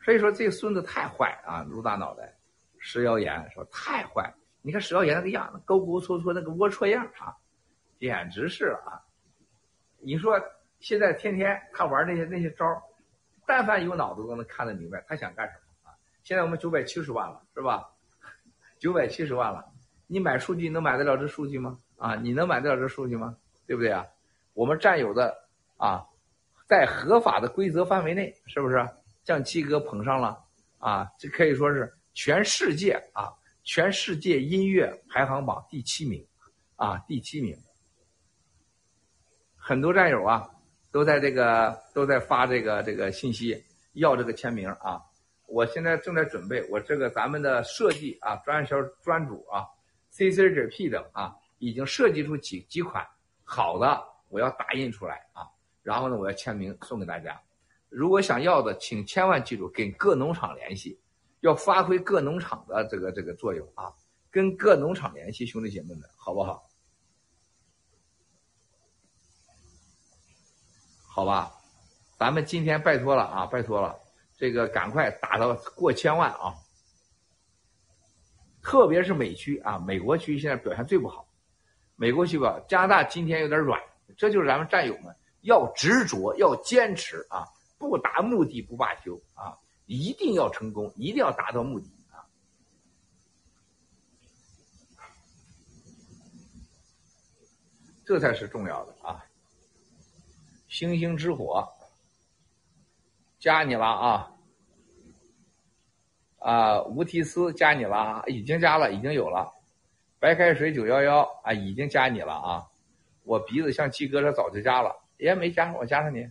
[0.00, 2.32] 所以说这孙子太坏啊，卢大脑袋，
[2.78, 4.32] 石谣言说太坏。
[4.60, 7.34] 你看石谣言那个样子，勾勾搓搓那个龌龊样啊，
[7.98, 9.02] 简直是啊！
[9.98, 10.40] 你说
[10.78, 12.64] 现在天天他玩那些那些招。
[13.44, 15.98] 但凡有脑子都能看得明白，他想干什么啊？
[16.22, 17.90] 现在我们九百七十万了，是吧？
[18.78, 19.66] 九百七十万了，
[20.06, 21.76] 你买数据能买得了这数据吗？
[21.96, 23.36] 啊，你能买得了这数据吗？
[23.66, 24.06] 对不对啊？
[24.54, 25.36] 我们占有的
[25.76, 26.06] 啊，
[26.72, 28.88] 在合法的规则范围内，是不是？
[29.22, 30.42] 将七哥捧上了
[30.78, 33.30] 啊，这可以说是全世界啊，
[33.62, 36.26] 全世界音乐排行榜第七名
[36.76, 37.54] 啊，第七名。
[39.54, 40.48] 很多战友啊。
[40.90, 45.00] 都在这个都在发这个这个信息，要这个签名啊！
[45.46, 49.64] 我现在正在准备，我这个咱们的设计啊，专销专主啊
[50.10, 53.06] ，C C G P 的啊，已经设计出几几款
[53.42, 55.48] 好的，我要打印出来啊，
[55.82, 57.40] 然后呢，我要签名送给大家。
[57.88, 60.98] 如果想要的，请千万记住跟各农场联系，
[61.40, 63.92] 要发挥各农场的这个这个作用啊，
[64.30, 66.62] 跟各农场联系，兄弟姐妹们，好不好？
[71.14, 71.52] 好吧，
[72.18, 73.94] 咱们今天拜托了啊，拜托了，
[74.38, 76.54] 这个赶快打到过千万啊！
[78.62, 81.28] 特别是美区啊，美国区现在表现最不好，
[81.96, 83.78] 美国区吧，加拿大今天有点软，
[84.16, 87.46] 这就是咱们战友们要执着，要坚持啊，
[87.78, 92.26] 不达目的不罢休啊，一定要成功，一定要达到目的啊，
[98.04, 99.24] 这才是重要的啊。
[100.68, 101.68] 星星之火，
[103.38, 104.32] 加你了啊！
[106.38, 109.52] 啊，无提斯加你了啊，已经加了，已经有了。
[110.18, 112.66] 白开水九幺幺啊，已经加你了啊！
[113.24, 116.24] 我鼻子像鸡哥这早就加了，也没加上，我加上你。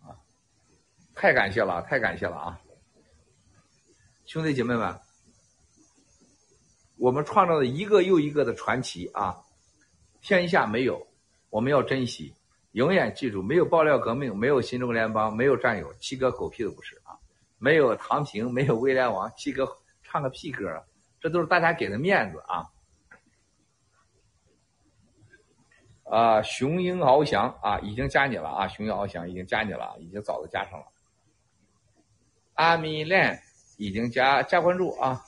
[0.00, 0.14] 啊，
[1.14, 2.60] 太感谢了，太感谢了啊！
[4.24, 4.96] 兄弟姐妹们，
[6.96, 9.36] 我们创造了一个又一个的传奇啊，
[10.20, 11.04] 天下没有。
[11.50, 12.32] 我们要珍惜，
[12.70, 17.18] 永远记住，没有爆料革命，没有新中国联邦，没有战友，七哥狗屁都不是啊！
[17.58, 19.68] 没有唐平，没有威廉王，七哥
[20.04, 20.82] 唱个屁歌！
[21.20, 22.71] 这都是大家给的面子啊！
[26.14, 28.68] 啊，雄鹰翱翔啊，已经加你了啊！
[28.68, 30.86] 雄鹰翱翔已经加你了，已经早就加上了。
[32.54, 33.40] 阿米链
[33.78, 35.18] 已经加加关注啊，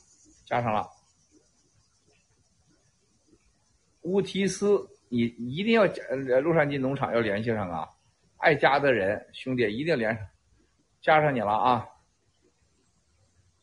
[0.44, 0.86] 加上了。
[4.02, 4.88] 乌提斯。
[5.10, 7.88] 你一定要呃，洛杉矶农场要联系上啊！
[8.38, 10.26] 爱加的人兄弟一定连上，
[11.00, 11.86] 加上你了啊！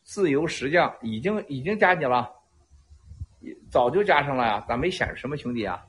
[0.02, 2.32] 自由石匠已经已经加你了，
[3.70, 5.84] 早就加上了呀，咋没显示什么兄弟啊？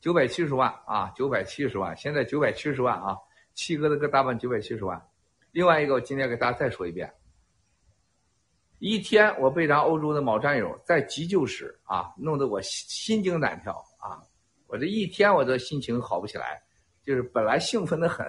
[0.00, 3.16] 九百七十万啊，九百七十万，现在九百七十万啊！
[3.52, 5.00] 七哥的个大半九百七十万，
[5.52, 7.12] 另外一个我今天给大家再说一遍。
[8.78, 14.22] 一天，我被咱欧洲的某战友在急救室啊，弄得我心惊胆跳啊！
[14.66, 16.62] 我这一天我这心情好不起来，
[17.02, 18.26] 就是本来兴奋的很，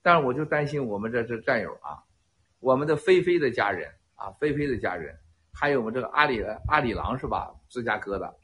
[0.00, 2.02] 但是我就担心我们这这战友啊，
[2.60, 5.14] 我们的菲菲的家人啊，菲菲的家人，
[5.52, 7.54] 还有我们这个阿里阿里郎是吧？
[7.68, 8.34] 芝加哥的，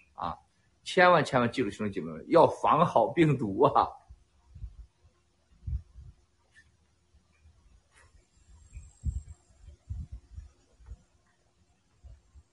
[0.87, 3.89] 千万千万记住兄弟姐妹们，要防好病毒啊！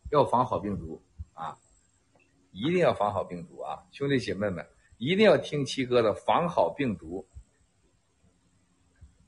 [0.10, 1.00] 要防好病毒
[1.36, 1.56] 啊！
[2.52, 3.86] 一定要防好病毒啊！
[3.92, 4.68] 兄弟姐妹们，
[4.98, 7.28] 一定要听七哥的防好病毒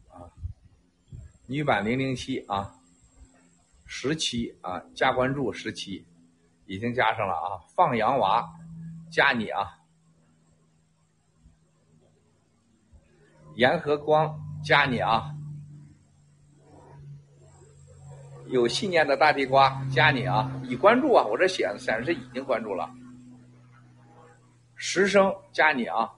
[0.10, 0.34] 啊！
[1.45, 2.74] 女版零零七啊，
[3.86, 6.08] 十七啊，加关注十七，
[6.66, 7.62] 已经加上了啊！
[7.76, 8.55] 放羊娃，
[9.16, 9.80] 加你啊！
[13.55, 15.34] 严和光，加你啊！
[18.47, 20.51] 有信念的大地瓜，加你啊！
[20.66, 21.24] 已关注啊！
[21.24, 22.93] 我这显显示已经关注了。
[24.76, 26.11] 十声加你啊！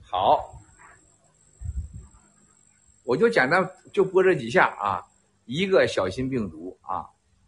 [0.00, 0.40] 好，
[3.04, 3.62] 我就简单
[3.92, 5.04] 就播这几下啊。
[5.44, 6.63] 一个小心病毒，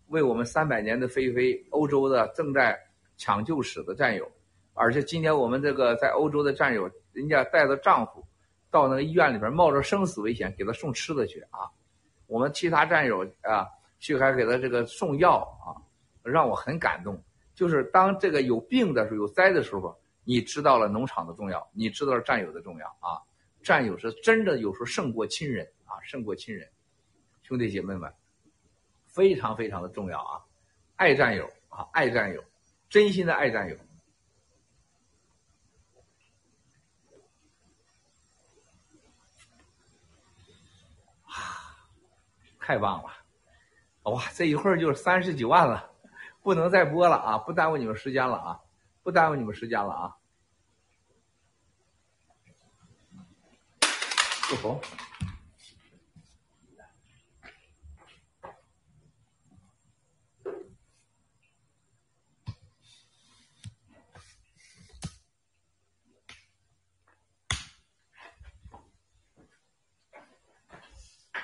[0.09, 2.79] 为我们三百年的菲菲，欧洲的正在
[3.17, 4.31] 抢救室的战友，
[4.75, 8.25] 而且今天我们这个在欧洲的战友，人家带着丈夫
[8.71, 11.71] 到那个医院里边，冒着生死危险给他送吃的去啊。
[12.27, 13.67] 我们其他战友啊，
[13.99, 15.75] 去还给他这个送药啊。
[16.23, 17.23] 让我很感动，
[17.55, 23.23] 就是当这个有病的时候、有灾的时候，你知道了农场的重要，你知道了战友的重要啊！
[23.63, 26.69] 战友是真的有时候胜过亲人啊，胜过亲人，
[27.45, 28.13] 兄弟姐妹们，
[29.17, 30.45] 非常非常的重要啊！
[30.97, 32.45] 爱战友啊，爱战友，
[32.91, 33.77] 真心的爱战友，
[41.25, 41.33] 啊，
[42.61, 43.11] 太棒了！
[44.13, 45.91] 哇，这一会儿就三十几万了。
[46.43, 47.39] 不能再播了啊！
[47.39, 48.61] 不耽误你们时间了啊！
[49.03, 50.17] 不耽误你们时间了啊！
[54.51, 54.81] 不红。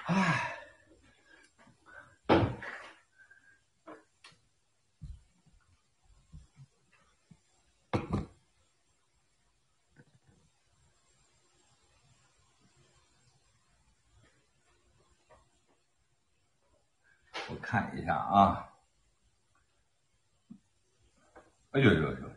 [0.07, 0.49] 唉。
[17.61, 18.69] 看一下啊！
[21.71, 22.32] 哎呦呦呦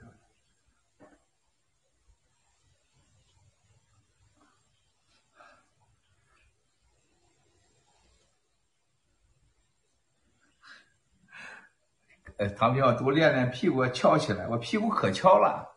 [12.38, 14.48] 哎，唐彪多练练屁股，翘起来。
[14.48, 15.74] 我屁股可翘了，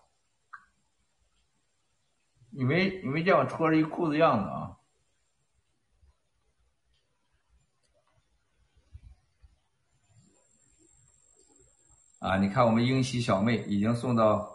[2.50, 4.74] 你没你没见我脱着一裤子样子啊？
[12.20, 12.36] 啊！
[12.36, 14.52] 你看，我们英熙小妹已经送到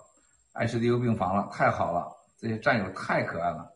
[0.53, 2.13] ICU 病房了，太好了！
[2.37, 3.72] 这些战友太可爱了。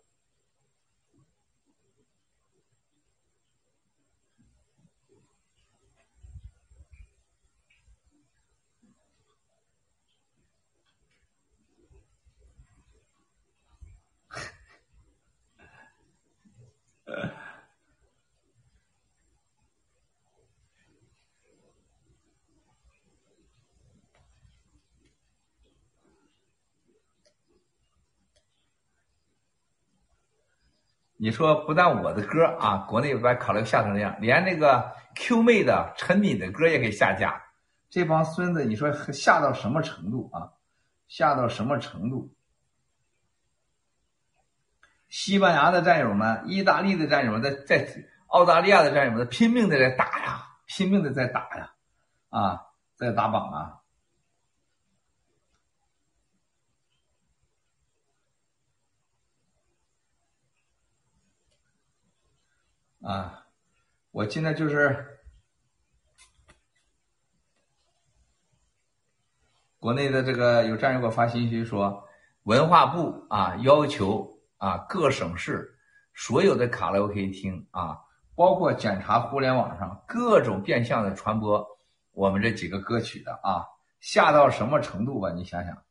[31.18, 37.42] 你说不但我的歌啊，国内把考虑下成这样，连那个 Q 妹的陈敏的歌也给下架，
[37.90, 40.54] 这帮孙子，你说下到什么程度啊？
[41.08, 42.32] 下到什么程度？
[45.10, 47.88] 西班牙的战友们，意大利的战友们，在在
[48.28, 51.72] 澳大利亚的战友们在，拼命的在打呀，拼命的在打呀，
[52.30, 52.62] 啊，
[52.96, 53.80] 在打榜啊。
[63.08, 63.46] 啊，
[64.12, 65.18] 我现在就是
[69.80, 72.06] 国内的这个有战友给我发信息说，
[72.44, 75.74] 文化部啊要求啊各省市
[76.14, 77.98] 所有的卡拉 OK 厅啊，
[78.36, 81.66] 包括检查互联网上各种变相的传播
[82.12, 83.64] 我们这几个歌曲的啊，
[84.02, 85.32] 下到什么程度吧？
[85.32, 85.82] 你想想。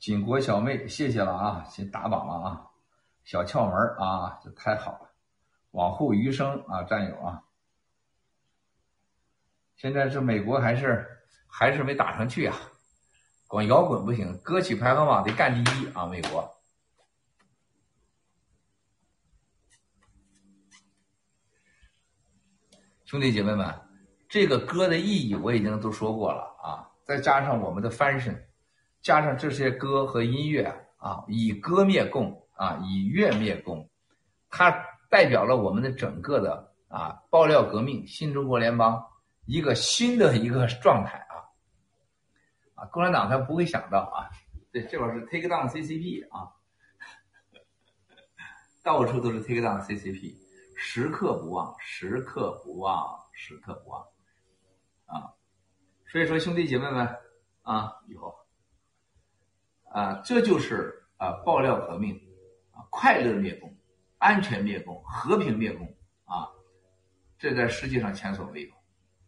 [0.00, 2.66] 锦国小妹，谢谢了啊，先打榜了啊，
[3.22, 5.10] 小窍门啊，这太好了，
[5.72, 7.44] 往后余生啊，战友啊，
[9.76, 11.06] 现在是美国还是
[11.46, 12.56] 还是没打上去啊？
[13.46, 16.50] 光摇滚不行，歌曲排行榜得干第一啊，美国。
[23.04, 23.74] 兄弟姐妹们，
[24.30, 28.49] 这个歌的意义我已经都说过了啊，再加上我们的翻身。
[29.02, 30.64] 加上这些歌和音乐
[30.98, 33.88] 啊，以歌灭共啊，以乐灭共，
[34.48, 34.70] 它
[35.08, 39.02] 代表了我们的整个的啊爆料革命新中国联邦
[39.46, 41.48] 一个新的一个状态啊。
[42.74, 44.28] 啊，共产党他不会想到啊，
[44.72, 46.52] 对，这会儿是 take down CCP 啊，
[48.82, 50.34] 到处都是 take down CCP，
[50.76, 54.06] 时刻不忘，时刻不忘，时刻不忘。
[55.06, 55.34] 啊，
[56.06, 57.06] 所以说兄弟姐妹们
[57.62, 58.34] 啊，以后
[59.90, 62.14] 啊，这就是啊爆料革命。
[62.72, 63.76] 啊快乐灭共，
[64.16, 65.86] 安全灭共，和平灭共
[66.24, 66.48] 啊！
[67.38, 68.70] 这在世界上前所未有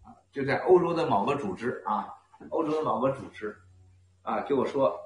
[0.02, 0.16] 啊！
[0.32, 2.08] 就在欧洲的某个组织啊，
[2.48, 3.54] 欧洲的某个组织
[4.22, 4.98] 啊，给我说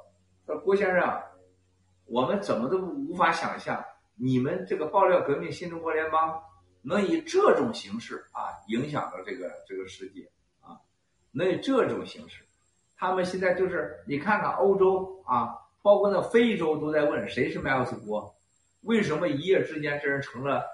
[0.46, 1.22] 说郭先生，
[2.04, 3.84] 我们怎么都无法想象
[4.14, 6.40] 你们这个爆料革命新中国联邦
[6.82, 10.30] 能以这种形式啊影响到这个这个世界
[10.60, 10.78] 啊，
[11.32, 12.45] 能以这种形式，
[12.96, 18.34] 他们现在就是你看看欧洲啊，包括那非洲都在问谁是麦克斯郭。
[18.82, 20.64] 为什么一夜之间这人成了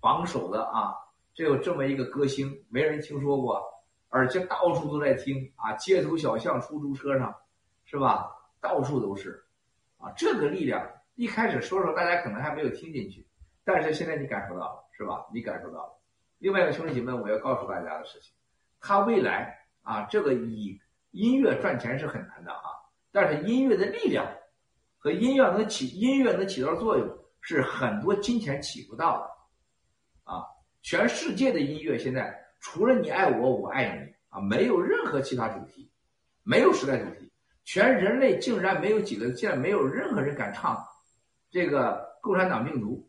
[0.00, 0.94] 榜首的啊？
[1.34, 3.62] 这有这么一个歌星，没人听说过，
[4.10, 7.34] 而且到处都在听啊，街头小巷、出租车上，
[7.84, 8.30] 是吧？
[8.60, 9.42] 到处都是，
[9.96, 13.26] 啊，这个力量一开始说说大家可能还没有听进去，
[13.64, 15.26] 但是现在你感受到了，是吧？
[15.32, 15.98] 你感受到了。
[16.38, 18.32] 另外一个兄弟姐妹，我要告诉大家的事情，
[18.78, 20.78] 他未来啊，这个以
[21.12, 22.68] 音乐赚钱是很难的啊，
[23.10, 24.26] 但是音乐的力量
[24.98, 27.18] 和音乐能起音乐能起到作用。
[27.44, 30.46] 是很多金钱起不到的，啊！
[30.80, 35.90] 全世界的音乐现在除了你爱我，我爱你啊，没有任何其他主题，
[36.44, 37.32] 没有时代主题。
[37.64, 40.78] 全人类竟然没有几个，现在没有任何人敢唱
[41.50, 43.04] 这个共产党病毒，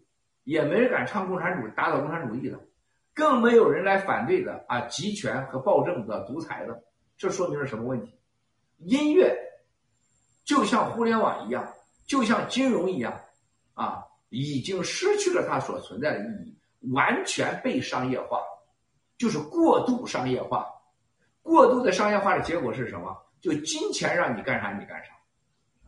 [0.45, 2.59] 也没人敢唱共产主义打倒共产主义的，
[3.13, 6.83] 更没有人来反对的啊，集权和暴政的独裁的。
[7.17, 8.11] 这说明了什么问题？
[8.79, 9.37] 音乐
[10.43, 11.65] 就像互联网一样，
[12.05, 13.17] 就像金融一样，
[13.73, 14.03] 啊！
[14.29, 16.57] 已经失去了它所存在的意义，
[16.91, 18.41] 完全被商业化，
[19.17, 20.67] 就是过度商业化。
[21.43, 23.15] 过度的商业化的结果是什么？
[23.39, 25.13] 就金钱让你干啥你干啥，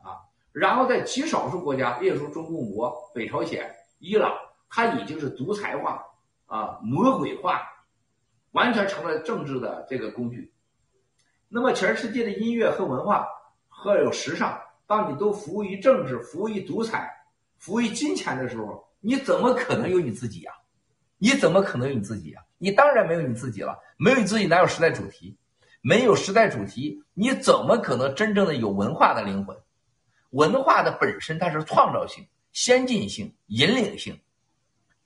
[0.07, 0.21] 啊，
[0.51, 4.31] 然后在极少数国家，例如中共国、北朝鲜、伊朗，
[4.69, 6.05] 它已经是独裁化
[6.45, 7.61] 啊，魔鬼化，
[8.51, 10.53] 完全成了政治的这个工具。
[11.47, 13.25] 那么，全世界的音乐和文化
[13.67, 17.11] 和有时尚，当你都服务于政治、服务于独裁。
[17.57, 20.51] 服务于金钱的时候，你怎么可能有你自己呀？
[21.17, 22.41] 你怎么可能有你自己呀？
[22.57, 25.37] 你当然没有你自己了，没有你自己哪有时代主题？
[25.81, 29.55] 没有时代主题，你怎么可能真正的有文化的灵魂？
[30.31, 34.19] 文化的本身它是创造性、先进性、引领性，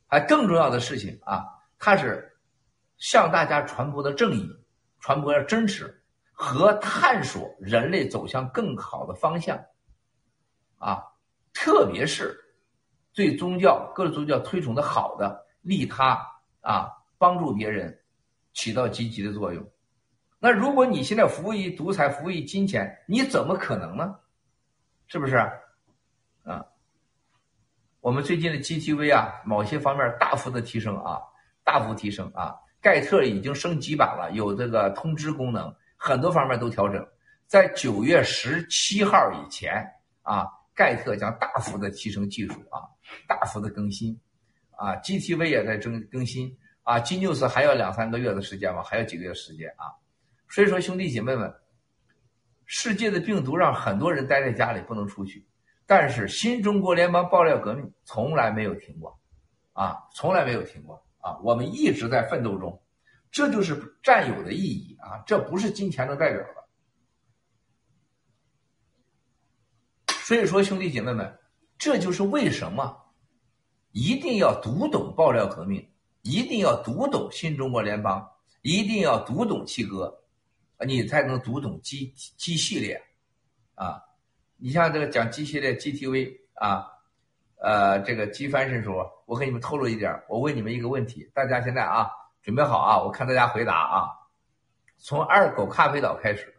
[0.07, 1.45] 还更重要的事情啊，
[1.77, 2.37] 它是
[2.97, 4.49] 向大家传播的正义、
[4.99, 5.98] 传播的真实
[6.41, 9.61] 和探索人类走向更好的方向，
[10.77, 11.03] 啊。
[11.51, 12.39] 特别是
[13.13, 16.17] 对宗教各宗教推崇的好的利他
[16.61, 17.99] 啊，帮助别人，
[18.53, 19.61] 起到积极的作用。
[20.39, 24.15] 那如果你现在服务于独裁，服务于金钱，你怎么可能呢？
[25.07, 25.35] 是不是？
[26.45, 26.65] 啊，
[27.99, 31.19] 我们最近的 GTV 啊，某些方面大幅的提升啊，
[31.65, 32.55] 大幅提升啊。
[32.79, 37.07] 盖特已经升级版了，有这个通知功能，很多方面都调整。
[37.45, 39.85] 在九月十七号以前
[40.23, 40.47] 啊。
[40.75, 42.87] 盖特将大幅的提升技术啊，
[43.27, 44.17] 大幅的更新，
[44.77, 49.91] 啊，GTV 也在更更新啊，Genius 还要两三个月的时间吧，还有几个月时间啊，
[50.47, 51.53] 所以说兄弟姐妹们，
[52.65, 55.45] 世界的病毒让很多人待在家里不能出去，
[55.85, 59.19] 但是新中国联邦爆料革命从来没有停过，
[59.73, 62.81] 啊，从来没有停过啊，我们一直在奋斗中，
[63.31, 66.55] 这就是占有的意义啊，这不是金钱能代表的。
[70.23, 71.39] 所以说，兄弟姐妹们，
[71.77, 72.95] 这就是为什么
[73.91, 78.29] 一定要读懂爆料革命，一定要读懂新中国联邦，
[78.61, 80.23] 一定要读懂七哥，
[80.85, 83.01] 你才能读懂 G G 系列
[83.73, 83.99] 啊！
[84.57, 86.85] 你像这个讲 G 系列 GTV 啊，
[87.61, 92.07] 呃，这个 G 翻身说，我给你们透露一点，我问你们一个问题，大家现在啊
[92.41, 94.09] 准备好啊，我看大家回答啊，
[94.97, 96.55] 从二狗咖啡岛开始。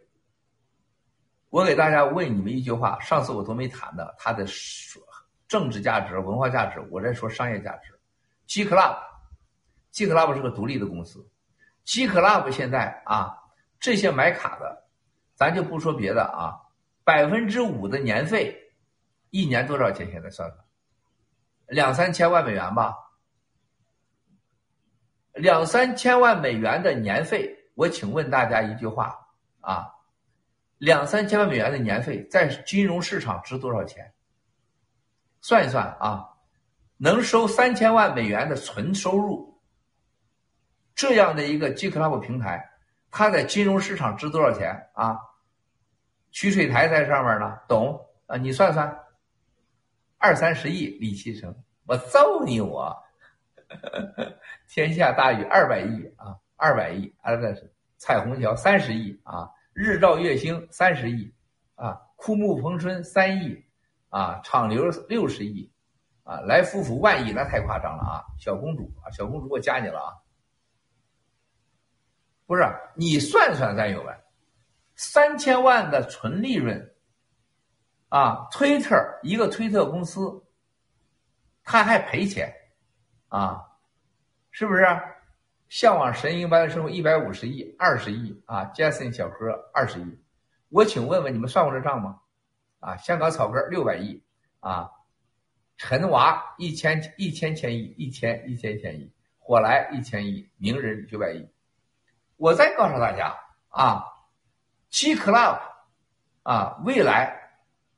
[1.48, 4.46] 我给大家问你们一句话，上次我都没谈的，它的
[5.48, 7.98] 政治价值、文化价值，我在说商业价值。
[8.46, 11.28] G Club，G Club 是个独立的公司
[11.84, 13.36] ，G Club 现在啊，
[13.80, 14.84] 这些买卡的，
[15.34, 16.54] 咱就不说别的啊，
[17.02, 18.56] 百分之五的年费，
[19.30, 20.08] 一年多少钱？
[20.12, 20.64] 现在算算，
[21.66, 22.94] 两三千万美元吧，
[25.40, 29.18] 两三千万美元的年费，我请问大家一句话
[29.60, 29.88] 啊。
[30.78, 34.14] 两三千万美元的年费在金融市场值多少钱？
[35.42, 36.26] 算一算啊，
[36.96, 39.60] 能收三千万美元的纯收入，
[40.94, 42.70] 这样的一个 G Club 平台，
[43.10, 45.18] 它在金融市场值多少钱啊？
[46.30, 48.38] 取水台在上面呢，懂啊？
[48.38, 48.98] 你算算，
[50.16, 51.54] 二三十亿，李其成，
[51.86, 52.96] 我揍你我！
[54.68, 61.32] 天下大雨二百亿啊，二百亿啊，这是彩虹桥三十亿啊，日照月星三十亿
[61.74, 63.64] 啊，枯木逢春三亿
[64.08, 65.70] 啊，厂流六十亿
[66.24, 68.24] 啊，来夫妇万亿那太夸张了啊！
[68.38, 70.12] 小公主啊，小公主我加你了啊！
[72.46, 72.64] 不是
[72.94, 74.16] 你算算，战友们。
[74.96, 76.94] 三千万的纯利润，
[78.10, 80.44] 啊，推特一个推特公司，
[81.64, 82.52] 他还赔钱，
[83.30, 83.64] 啊，
[84.50, 84.84] 是不是？
[85.70, 90.18] 向往神鹰般的生活一百五十亿、二十亿啊，Jason 小哥二十亿，
[90.68, 92.20] 我请问问你们算过这账吗？
[92.80, 94.20] 啊，香港草根六百亿
[94.58, 94.90] 啊，
[95.76, 101.48] 陈娃一千一千千亿一千一千千亿，火来一千亿，名人九百亿，
[102.36, 104.04] 我再告诉大家啊。
[104.88, 105.60] G Club，
[106.42, 107.32] 啊，未来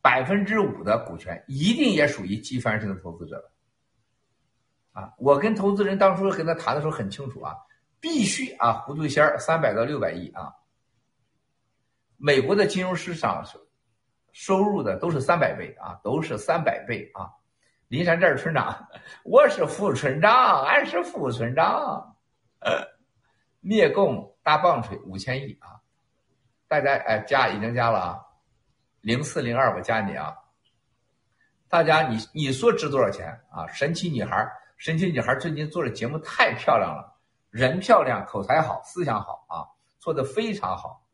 [0.03, 3.51] 百分之五的股权一定也属于基翻身的投资者了，
[4.93, 7.57] 啊，我跟投资人当初跟他谈的时候很清楚啊，
[8.01, 10.55] 必须啊，糊涂仙儿三百到六百亿啊，
[12.16, 13.45] 美国的金融市场
[14.32, 17.30] 收入的都是三百倍啊，都是三百倍啊，
[17.88, 18.88] 林山这儿村长，
[19.24, 22.16] 我是副村长，俺是副村长，
[23.61, 25.80] 灭共大棒槌五千亿啊。
[26.68, 28.20] 大家哎，加已经加了啊，
[29.03, 30.34] 零四零二我加你啊。
[31.68, 33.66] 大家你你说值多少钱啊？
[33.68, 34.51] 神奇女孩，
[34.83, 37.16] 神奇女孩最近做的节目太漂亮了，
[37.51, 39.62] 人漂亮，口才好，思想好啊，
[40.01, 41.07] 做的非常好。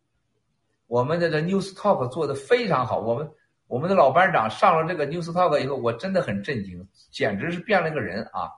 [0.87, 3.31] 我们的这 News Talk 做的非常好，我们
[3.67, 8.49] 我们的老班长上了这个 News Talk 以后，我真的很震惊，简直是变了个人啊。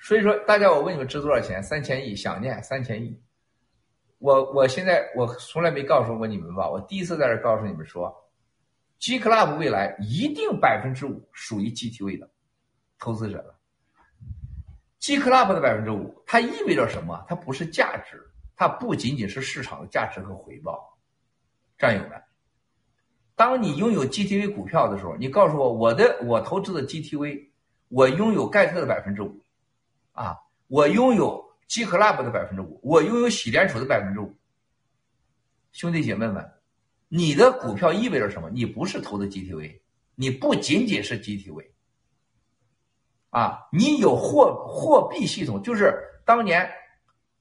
[0.00, 1.62] 所以说，大家我问你们值多少钱？
[1.62, 3.16] 三千亿，想念三千亿。
[4.18, 8.12] 我我现在我从来没告诉过你们吧，我第一次在这告诉你们说
[8.98, 12.28] ，G Club 未来一定百分之五属于 GTV 的
[12.98, 13.54] 投资者的。
[14.98, 17.24] G Club 的百分之五，它意味着什么？
[17.28, 18.22] 它不是价值，
[18.54, 20.98] 它不仅仅是市场的价值和回报。
[21.78, 22.22] 战友们，
[23.34, 27.48] 当你拥有 GTV 股票的时候，你告诉我，我的我投资的 GTV，
[27.88, 29.40] 我拥有盖特的百分之五，
[30.12, 30.36] 啊，
[30.68, 31.44] 我拥有。
[31.68, 34.32] G Club 的百分之五，我拥有喜联储的百分之五。
[35.72, 36.48] 兄弟姐妹们，
[37.08, 38.48] 你的股票意味着什么？
[38.50, 39.80] 你不是投的 GTV，
[40.14, 41.66] 你不仅仅是 GTV，
[43.36, 46.66] 啊，你有货货币系统，就是当年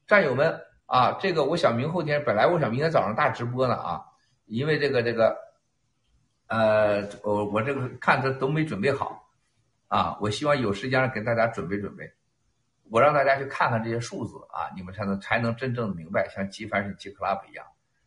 [0.06, 0.54] 战友们
[0.88, 4.04] 啊，这个我想明后天，本来我想明天早上大直播呢啊，
[4.48, 5.38] 因为这个这个，
[6.48, 9.26] 呃，我我这个看着都没准备好，
[9.88, 12.12] 啊，我希望有时间给大家准备准备。
[12.92, 17.66] 我让大家去看看这些数字啊，你们才能才能真正的明白，像基凡是 G Club 一样，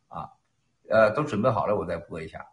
[0.09, 0.29] 啊，
[0.91, 2.47] 呃，都准备好了，我再播一下。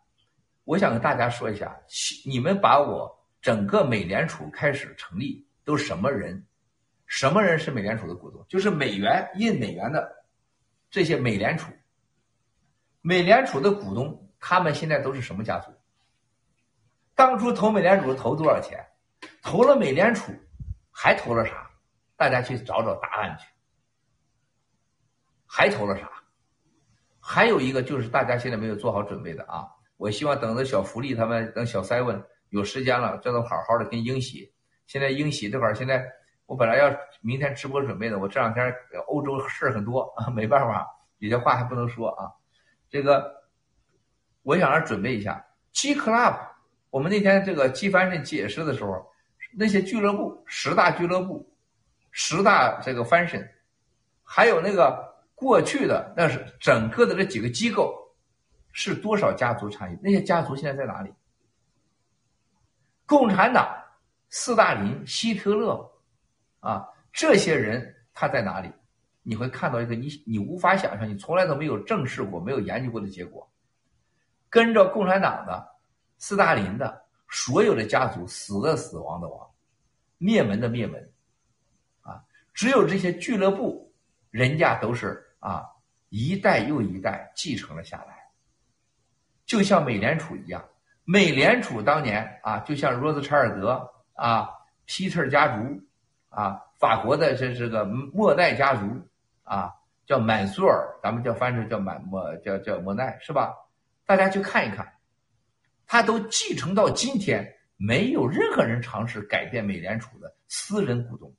[0.63, 1.77] 我想跟大家说一下，
[2.25, 3.13] 你们把我
[3.45, 6.47] 整个美联储开始成立都什么人？
[7.05, 8.43] 什么人是美联储的股东？
[8.49, 10.25] 就是美元印美元的
[10.89, 11.71] 这些美联储，
[13.01, 15.71] 美联储的股东，他们现在都是什么家族？
[17.13, 18.83] 当初投美联储投多少钱？
[19.43, 20.33] 投了美联储，
[20.89, 21.69] 还投了啥？
[22.15, 23.45] 大家去找找答案去，
[25.45, 26.09] 还投了啥？
[27.19, 29.67] 还有一个就是大家现在没有做好准备的啊！
[29.97, 34.51] 我希望等着小福利他们，等小 seven 有时间了，这都好好的跟英喜。
[34.87, 36.05] 现在英喜这块儿，现在
[36.45, 38.73] 我本来要明天直播准备的，我这两天
[39.07, 40.87] 欧洲事儿很多啊， 没办法，
[41.19, 42.31] 有些话还不能说啊。
[42.89, 43.43] 这个
[44.43, 46.37] 我想让准备一下 G Club。
[46.89, 49.05] 我们那天这个基翻身解释的时候，
[49.57, 51.51] 那些俱乐部十大俱乐部。
[52.17, 53.45] 十大这个翻身，
[54.23, 57.93] 还有那个过去的那是整个的这几个机构，
[58.71, 59.99] 是多少家族参与？
[60.01, 61.13] 那些家族现在在哪里？
[63.05, 63.67] 共产党、
[64.29, 65.91] 斯大林、希特勒，
[66.59, 68.71] 啊，这些人他在哪里？
[69.27, 73.49] 你会看到一个你你无法想象，你从来都没有正视过、没有研究过的结果。
[74.49, 75.67] 跟着共产党的、
[76.17, 79.49] 斯大林的所有的家族，死的死，亡的亡，
[80.17, 81.11] 灭门的灭门。
[82.01, 83.91] 啊只有这些俱乐部，
[84.29, 85.65] 人家都是啊，
[86.09, 88.15] 一代又一代继承了下来。
[89.45, 90.63] 就像美联储一样，
[91.05, 94.49] 美联储当年啊，就像罗斯柴尔德啊、
[94.85, 95.81] 皮特家族
[96.29, 98.85] 啊、法国的这这个莫奈家族
[99.43, 99.71] 啊，
[100.07, 103.53] 叫满苏尔，咱们叫翻成叫满莫叫叫莫奈是吧？
[104.07, 104.93] 大家去看一看，
[105.85, 111.35] 他都继承到今天，没有任何人尝试改变美联储的私人股东。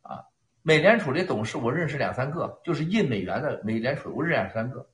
[0.00, 0.24] 啊，
[0.62, 4.88] 美联储的董事我认识两三个，就是印美元的美联储我认识两三个。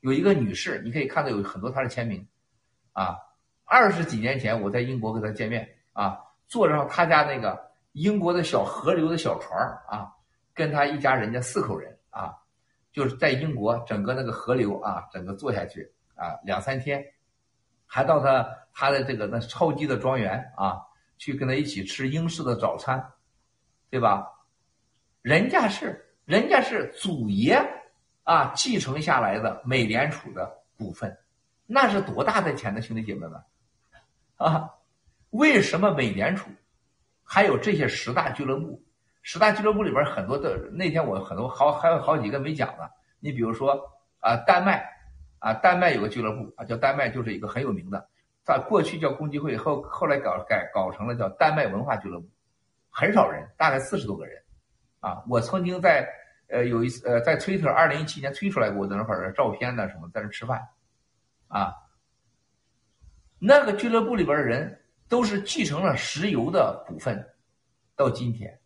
[0.00, 2.26] 有一个女士，你可以看到有很多她的签名。
[2.98, 3.16] 啊，
[3.64, 6.18] 二十几年前我在英国跟他见面，啊，
[6.48, 9.56] 坐上他家那个英国的小河流的小船
[9.88, 10.12] 啊，
[10.52, 12.34] 跟他一家人家四口人啊，
[12.92, 17.04] 就是在英国整个那个河流啊，整个坐下去啊两三天。
[17.90, 20.82] 还到他他的这个那超级的庄园啊，
[21.16, 23.12] 去跟他一起吃英式的早餐，
[23.88, 24.26] 对吧？
[25.22, 27.58] 人家是人家是祖爷
[28.24, 31.16] 啊继承下来的美联储的股份，
[31.70, 33.40] 那是多大的钱呢，兄弟姐妹们
[34.38, 34.70] 啊？
[35.30, 36.50] 为什么美联储
[37.22, 38.82] 还有这些十大俱乐部？
[39.22, 42.88] 十大俱乐部里边很多的，那天我很多好还有好几个没讲呢。
[43.20, 43.78] 你比如说
[44.20, 44.96] 啊，丹麦。
[45.40, 48.08] 啊，丹麦有个俱乐部啊，叫丹麦，就是一个很有名的，
[48.42, 52.28] 在过去叫公鸡会，后后来搞改搞成了叫丹麦文化俱乐部，
[52.90, 54.42] 很少人，大概四十多个人，
[54.98, 56.08] 啊，我曾经在
[56.48, 60.60] 呃有一次呃在推特二零一七年推出来过的那会儿照片呢什么在那吃饭，
[61.48, 61.74] 啊，
[63.38, 67.28] 那个俱乐部里边的人都是继承了石油的股份，
[67.96, 68.58] 到今天，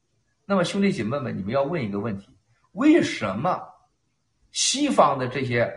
[0.45, 2.37] 那么兄弟姐妹们，你们要问一个问题，
[2.73, 3.61] 为什么
[4.51, 5.73] 西方的这些？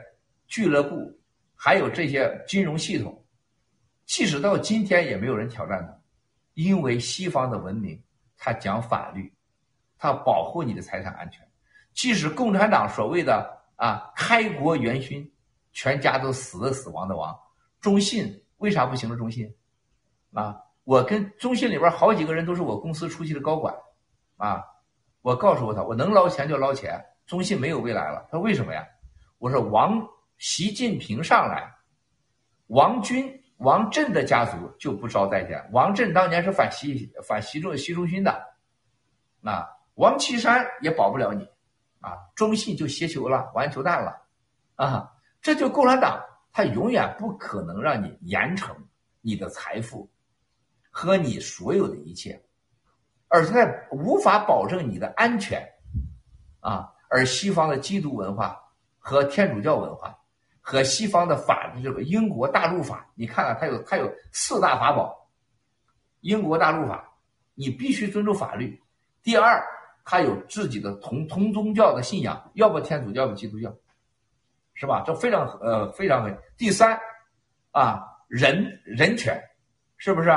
[0.47, 1.19] 俱乐部
[1.55, 3.25] 还有这些金融系统，
[4.05, 5.99] 即使到今天也没有人挑战它，
[6.53, 7.99] 因为西方的文明，
[8.37, 9.33] 它讲法律，
[9.97, 11.43] 它保护你的财产安全。
[11.95, 15.27] 即使共产党所谓的啊开国元勋，
[15.75, 17.39] 全家都死的死亡的亡，
[17.79, 19.15] 中信为啥不行了？
[19.15, 19.55] 中信
[20.33, 23.71] 啊，我跟中信里边好几个人都是我公司出去的高管，
[24.37, 24.65] 啊，
[25.21, 28.25] 我告诉过他，我能捞钱就捞钱，中信没有未来了。
[28.31, 28.83] 他说为什么呀？
[29.37, 30.03] 我说王。
[30.37, 31.73] 习近平上来，
[32.67, 35.65] 王军、王震的家族就不招待见。
[35.71, 38.31] 王震当年是反习、反习中、习仲勋的，
[39.45, 41.47] 啊，王岐山也保不了你，
[42.01, 44.21] 啊，中信就歇球了，完球蛋了，
[44.75, 45.09] 啊，
[45.45, 46.19] 这就共产党，
[46.51, 48.75] 他永远不可能让你严惩
[49.21, 50.09] 你的财富
[50.89, 52.43] 和你所有的一切，
[53.27, 53.53] 而且
[53.91, 55.63] 无法保证你的安全，
[56.61, 58.59] 啊，而西方的基督文化
[58.97, 60.17] 和天主教文化。
[60.61, 65.29] 和西方的法这个英国大陆法，你看看它有它有四大法宝。
[66.21, 67.07] 英国大陆法，
[67.53, 68.81] 你必须尊重法律。
[69.21, 69.63] 第二，
[70.03, 73.71] 它有自己的同同宗教的信仰，要不天主教，要不基督教，
[74.75, 75.03] 是吧？
[75.05, 76.37] 这非常呃非常很。
[76.55, 76.95] 第三，
[77.71, 79.41] 啊人人权，
[79.97, 80.29] 是不是？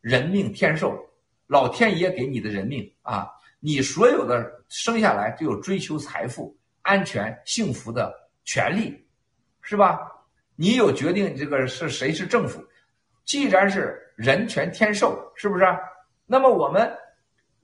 [0.00, 0.98] 人命天寿，
[1.46, 3.30] 老天爷给你的人命啊，
[3.60, 8.12] 你所有的生下来就有追求财富、安全、幸福的
[8.44, 8.98] 权利。
[9.64, 10.10] 是吧？
[10.56, 12.60] 你有决定这个是谁是政府？
[13.24, 15.64] 既然是人权天授，是不是？
[16.26, 16.92] 那么我们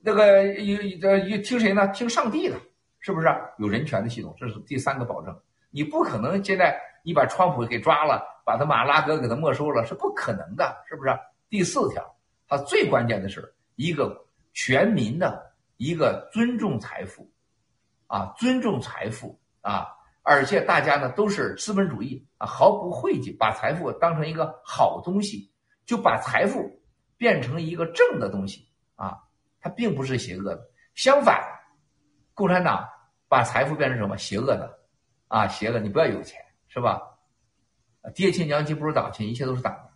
[0.01, 0.81] 那个有
[1.27, 1.89] 有听谁呢？
[1.89, 2.57] 听上帝的，
[3.01, 3.27] 是不是？
[3.59, 5.37] 有人权的系统，这是第三个保证。
[5.71, 11.11] 你不可能现在你把川普给抓了，把他马拉格给他没收了，是不可能的，是不是？
[11.49, 12.05] 第四条，
[12.47, 17.31] 它最关键的是一个全民的一个尊重财富，
[18.07, 19.89] 啊，尊重财富啊。
[20.23, 25.51] 而且大家呢都是资本主义啊，毫不讳忌，把财富当成一个好东西，
[25.87, 26.71] 就把财富
[27.17, 29.17] 变成一个正的东西啊，
[29.59, 30.61] 它并不是邪恶的。
[30.95, 31.43] 相反，
[32.35, 32.87] 共产党
[33.27, 34.78] 把财富变成什么邪恶的
[35.29, 35.47] 啊？
[35.47, 37.01] 邪恶，你不要有钱是吧？
[38.15, 39.91] 爹亲娘亲不如党亲，一切都是党的。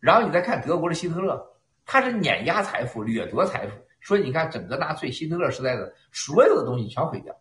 [0.00, 1.38] 然后你再看德国的希特勒，
[1.84, 7.34] 他是碾压财富、掠夺财富，所以你看整个纳粹希特勒时代的所有的东西全毁掉。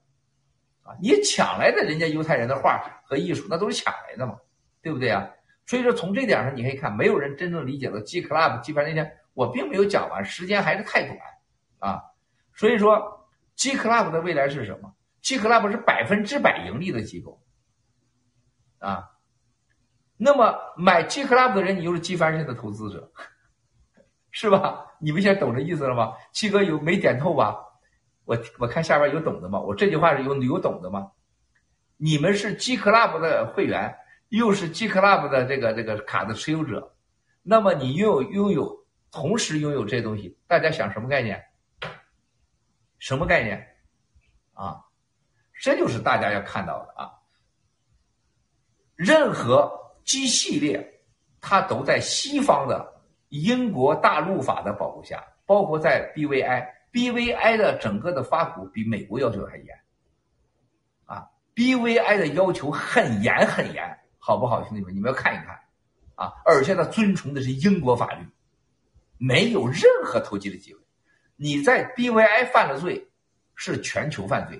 [0.83, 4.35] 啊你抢来的人家犹太人的画和艺术，那都是抢来的嘛，
[4.81, 5.29] 对不对啊？
[5.65, 8.59] 所以说从这点上你可以看，没有人真正理解了 G Club。
[8.61, 11.17] 基本上那天我并没有讲完，时间还是太短
[11.77, 12.01] 啊。
[12.55, 14.93] 所以说 G Club 的未来是什么
[15.29, 17.39] ？G Club 是百分之百盈利的机构
[18.79, 19.11] 啊。
[20.17, 23.11] 那么买 G Club 的人，你就是纪梵希的投资者，
[24.31, 24.87] 是吧？
[24.99, 26.15] 你们现在懂这意思了吗？
[26.31, 27.55] 七哥有没点透吧？
[28.25, 29.59] 我我看下边有懂的吗？
[29.59, 31.11] 我这句话是有有懂的吗？
[31.97, 33.95] 你们是 G Club 的会员，
[34.29, 36.95] 又是 G Club 的这个这个卡的持有者，
[37.43, 41.45] 那么你拥有拥有同时拥有这些东西，大家想什么概念？
[42.97, 43.67] 什么概念？
[44.53, 44.83] 啊，
[45.59, 47.11] 这就是大家要看到的啊。
[48.95, 49.71] 任何
[50.03, 51.01] G 系列，
[51.39, 56.79] 它都在西方的英国大陆法的保护下，包括在 BVI。
[56.91, 59.79] BVI 的整个的发股比美国要求还严，
[61.05, 65.49] 啊，BVI 的要求很严很严，好不好，兄弟们，你们要看一看，
[66.15, 68.25] 啊，而且他遵从的是英国法律，
[69.19, 70.79] 没有任何投机的机会。
[71.35, 73.07] 你在 BVI 犯了罪，
[73.53, 74.59] 是全球犯罪，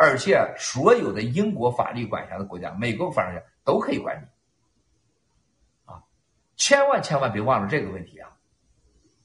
[0.00, 5.92] 而且所有的英国法律管辖的国家、美国法律都可以管你。
[5.92, 6.02] 啊，
[6.56, 8.30] 千万千万别忘了这个问题啊，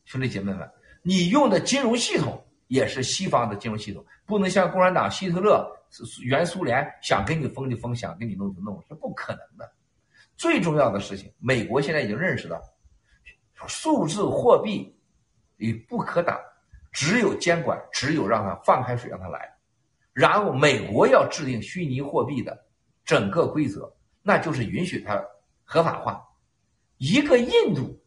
[0.04, 0.70] 兄弟姐妹们，
[1.02, 5.66] 你用的金融系统也是西方的金融系统，不能像共产党、希特勒、
[6.22, 9.72] 原苏联想给你封就封，想给你弄就弄，是不可能的。
[10.36, 12.62] 最重要的事情，美国现在已经认识到，
[13.66, 14.94] 数字货币
[15.56, 16.38] 与不可挡，
[16.92, 19.55] 只有监管，只有让它放开水让它来，
[20.16, 22.57] 然后美国要制定虚拟货币的
[23.03, 23.93] 整个规则，
[24.24, 25.22] 那就是允许它
[25.66, 26.26] 合法化。
[26.99, 28.01] 一个印度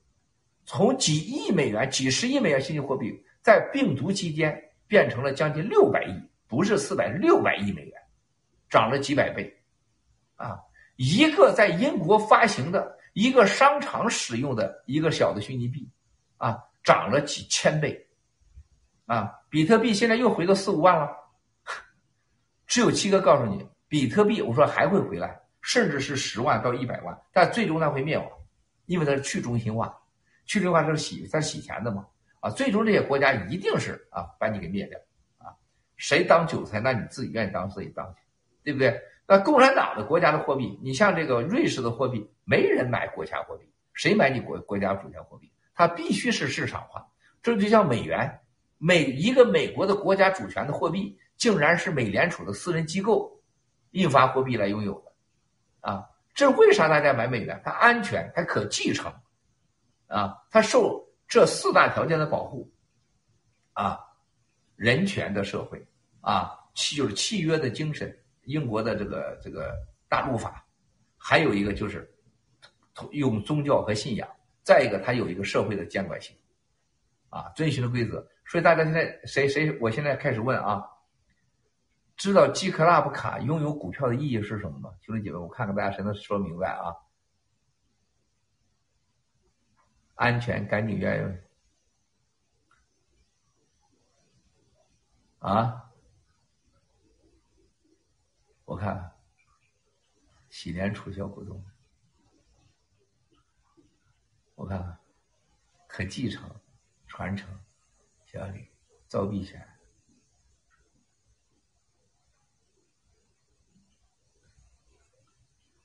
[0.65, 6.15] 从几亿美元、几十亿美元虚拟货币，在病毒期间变成了将近六百亿，
[6.47, 7.93] 不是四百，六百亿美元，
[8.71, 9.55] 涨了几百倍，
[10.37, 10.59] 啊。
[10.97, 15.87] 一个在英国发行的一个商场使用的一个小的虚拟币，
[16.39, 18.09] 啊，涨了几千倍，
[19.05, 21.15] 啊，比特币现在又回到四五万了。
[22.69, 28.29] 只有七哥告诉你，比特币我说还会回来，甚至是十万到一百万，但最终它会灭亡，
[28.87, 29.99] 因为它是去中心化，
[30.45, 32.07] 去中心化它是洗它是洗钱的嘛，
[32.41, 34.99] 啊，最终这些国家一定是啊把你给灭掉，
[35.39, 35.51] 啊，
[35.97, 38.21] 谁当韭菜，那你自己愿意当自己当去，
[38.63, 39.01] 对不对？
[39.27, 45.51] 那共产党的国家的货币，你像这个瑞士的货币，没人买国家货币，谁买你国国家主权货币？
[45.75, 47.07] 它必须是市场化。
[47.43, 48.41] 这就像美元，
[48.79, 53.41] 美一个美国的国家主权的货币，竟然是美联储的私人机构
[53.93, 57.59] 印发货币来拥有的，啊，这为啥大家买美元？
[57.65, 59.11] 它安全，它可继承，
[60.09, 62.71] 啊，它受这四大条件的保护，
[63.73, 63.99] 啊，
[64.77, 65.83] 人权的社会，
[66.21, 68.15] 啊，契就是契约的精神。
[68.45, 69.75] 英国的这个这个
[70.09, 70.65] 大陆法，
[71.19, 72.11] 还有一个就是
[73.11, 74.27] 用宗教和信仰，
[74.63, 76.35] 再一个它有一个社会的监管性，
[77.29, 78.27] 啊，遵循的规则。
[78.47, 80.83] 所以大家现在谁谁，我现在开始问啊，
[82.19, 84.93] 知道 G Club 卡拥有股票的意义是什么吗？
[85.01, 86.93] 兄弟姐妹，我看看大家谁能说明白啊？
[90.17, 91.39] 安全、干净、愿意
[95.39, 95.93] 啊？
[98.65, 99.13] 我看，
[100.51, 101.65] 喜联储小股东，
[104.57, 104.99] 我看看，
[105.87, 106.53] 可继承、
[107.07, 107.49] 传承、
[108.27, 108.69] 奖励、
[109.07, 109.78] 造币权、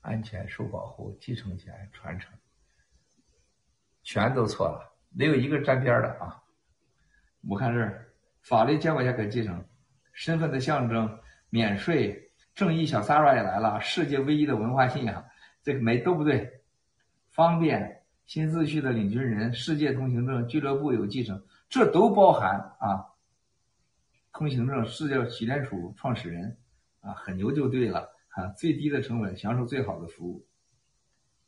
[0.03, 2.31] 安全、受保护、继承权、传承，
[4.03, 6.43] 全都错了，没有一个沾边的啊！
[7.47, 9.65] 我看这儿，法律监管下可继承，
[10.11, 12.19] 身份的象征，免税。
[12.53, 15.25] 正义小 Sara 也来了，世界唯一的文化信仰，
[15.63, 16.61] 这个没都不对。
[17.31, 23.07] 方便新秩序的领军人，世界通行证，俱乐部有继承，这都包含啊。
[24.33, 26.57] 通行证，世界洗联储创始人
[27.01, 30.47] 啊，很牛就对了啊，最低的成本，享受最好的服务。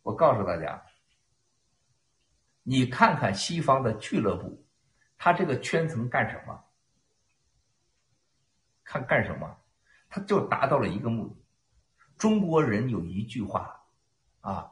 [0.01, 0.83] 我告诉大家，
[2.63, 4.63] 你看看西方的俱乐部，
[5.17, 6.63] 他这个圈层干什么？
[8.83, 9.57] 看干什么？
[10.07, 11.35] 他就达到了一个目的。
[12.17, 13.83] 中国人有一句话，
[14.41, 14.71] 啊，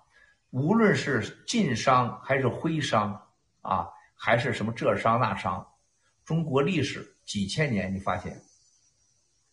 [0.51, 3.19] 无论是晋商还是徽商，
[3.61, 5.67] 啊，还是什么浙商那商，
[6.23, 8.39] 中国历史几千年，你发现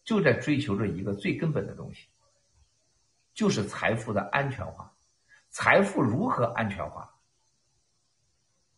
[0.04, 2.06] 就在追求着一个最根本的东西，
[3.40, 4.94] 就是财富的安全化。
[5.48, 7.10] 财富如何安全化？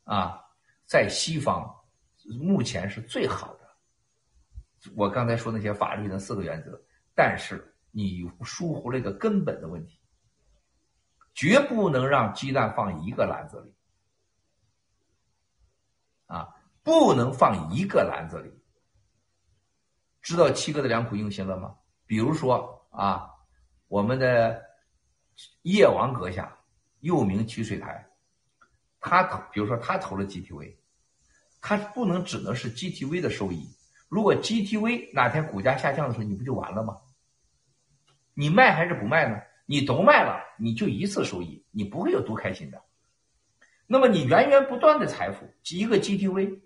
[0.04, 0.40] 啊，
[0.86, 1.68] 在西方
[2.40, 3.68] 目前是最好的。
[4.94, 6.80] 我刚才说那些法律的四个原则。
[7.12, 10.00] 但是你疏忽了一个根本的问题，
[11.34, 13.74] 绝不能让鸡蛋放一个篮子里，
[16.26, 16.54] 啊，
[16.84, 18.64] 不能放一个篮子里。
[20.20, 21.74] 知道七哥的良苦用心了吗？
[22.06, 23.28] 比如说啊，
[23.92, 24.58] 我们的
[25.64, 26.56] 叶王阁下，
[27.00, 28.08] 又名曲水台，
[28.98, 30.76] 他投，比如说他投了 GTV，
[31.60, 33.68] 他不能只能是 GTV 的收益。
[34.08, 36.96] 如果 GTV 哪天股价下降的时候，你不就完了吗？
[38.32, 39.38] 你卖还是不卖呢？
[39.66, 42.82] 你都卖了，你就一次收益，你不会有多开心的。
[43.86, 46.62] 那么你源源不断的财富，一个 GTV，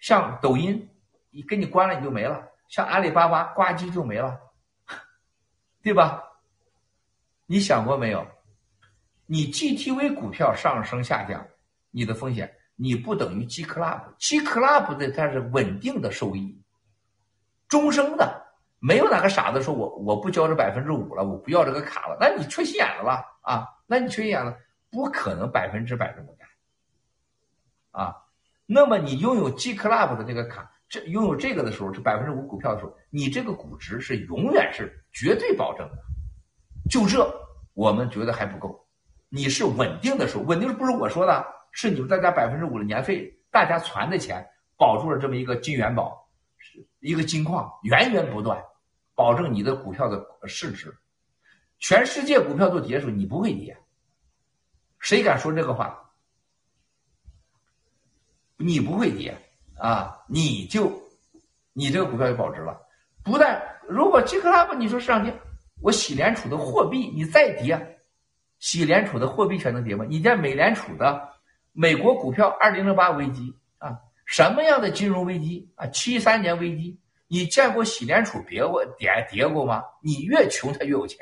[0.00, 0.90] 像抖音，
[1.30, 4.40] 你给你关了你就没了；像阿里巴巴，呱唧就没了，
[5.80, 6.20] 对吧？
[7.46, 8.26] 你想过没有？
[9.26, 11.46] 你 GTV 股票上升下降，
[11.90, 16.60] 你的风险，你不等于 G Club，G Club 的它是稳定的收益。
[17.68, 18.42] 终生的，
[18.78, 23.66] 没有哪个傻子说我我不交这百分之五了，我不要这个卡了，那你缺心眼子吧啊？
[23.86, 24.56] 那你缺心眼了，
[24.90, 26.48] 不可能百分之百这么干
[27.90, 28.16] 啊！
[28.66, 35.98] 那么你拥有 G Club 的这个卡，这拥有这个的时候，这百分之五股票的时候，你这个估值是永远是绝对保证的。
[36.90, 37.28] 就这，
[37.74, 38.86] 我们觉得还不够。
[39.28, 46.28] 你是稳定的时候，稳定不是我说的，是你们大家百分之五的年费，大家存的钱，保住了这么一个金元宝，
[47.00, 48.62] 一个金矿，源源不断，
[49.14, 50.94] 保证你的股票的市值。
[51.78, 53.76] 全世界股票都跌的时候，你不会跌。
[55.00, 56.00] 谁敢说这个话？
[58.56, 59.36] 你不会跌
[59.76, 60.92] 啊，你就
[61.72, 62.80] 你这个股票就保值了。
[63.24, 65.36] 不但如果 G Club 你说市场跌，
[65.84, 68.00] 我洗联储的货币你再跌，
[68.58, 70.06] 洗联储的货币全能跌吗？
[70.08, 71.28] 你见美联储的
[71.72, 75.86] 美国股票二零零八危机啊，什么样的金融危机啊？
[75.88, 79.84] 七三年危机，你见过洗联储跌过跌跌过吗？
[80.02, 81.18] 你越穷他越有钱，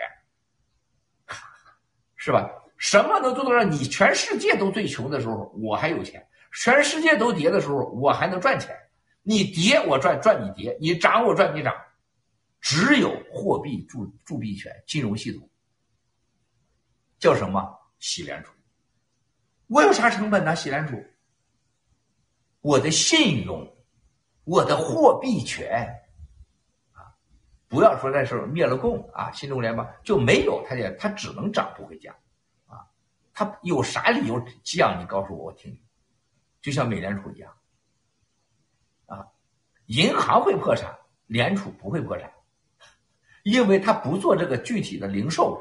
[2.14, 2.48] 是吧？
[2.76, 6.24] 什么能做到让你全世界都最穷的时候，我还有钱？
[6.52, 8.76] 全世界都跌的时候，我还能赚钱。
[9.24, 11.74] 你跌我赚，赚你跌；你涨我赚你涨。
[12.62, 15.46] 只有货币铸铸币权金融系统
[17.18, 17.78] 叫什么？
[17.98, 18.52] 洗联储。
[19.66, 20.54] 我有啥成本呢？
[20.54, 21.02] 洗联储，
[22.60, 23.76] 我的信用，
[24.44, 25.88] 我的货币权
[26.92, 27.14] 啊！
[27.68, 32.14] 不要说那时候灭了共啊，新中联邦就没有它，也它只能涨不会降
[32.66, 32.86] 啊。
[33.32, 35.00] 它有啥理由降？
[35.00, 35.82] 你告诉我，我听听。
[36.60, 37.56] 就像美联储一样，
[39.06, 39.26] 啊，
[39.86, 40.96] 银行会破产，
[41.26, 42.30] 联储不会破产，
[43.42, 45.60] 因为他不做这个具体的零售、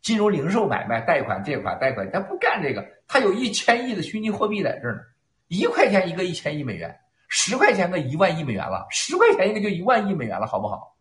[0.00, 2.84] 金融零售买卖、贷款、借款、贷款，他不干这个。
[3.06, 5.00] 他有一千亿的虚拟货币在这儿呢，
[5.48, 6.98] 一块钱一个一千亿美元，
[7.28, 10.96] 十块钱个一万亿美元了，十块钱一个就一万亿美元了，好不好？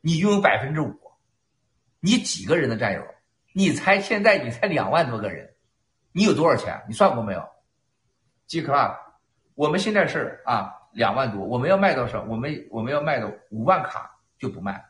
[0.00, 0.94] 你拥有百分之五，
[2.00, 3.02] 你几个人的战友？
[3.52, 5.48] 你才现在你才两万多个人，
[6.12, 6.82] 你有多少钱？
[6.88, 7.48] 你算过没有
[8.46, 8.96] ？G Club，
[9.54, 12.18] 我们现在是啊两万多，我们要卖到什？
[12.28, 14.84] 我们我们要卖到五万卡就不卖，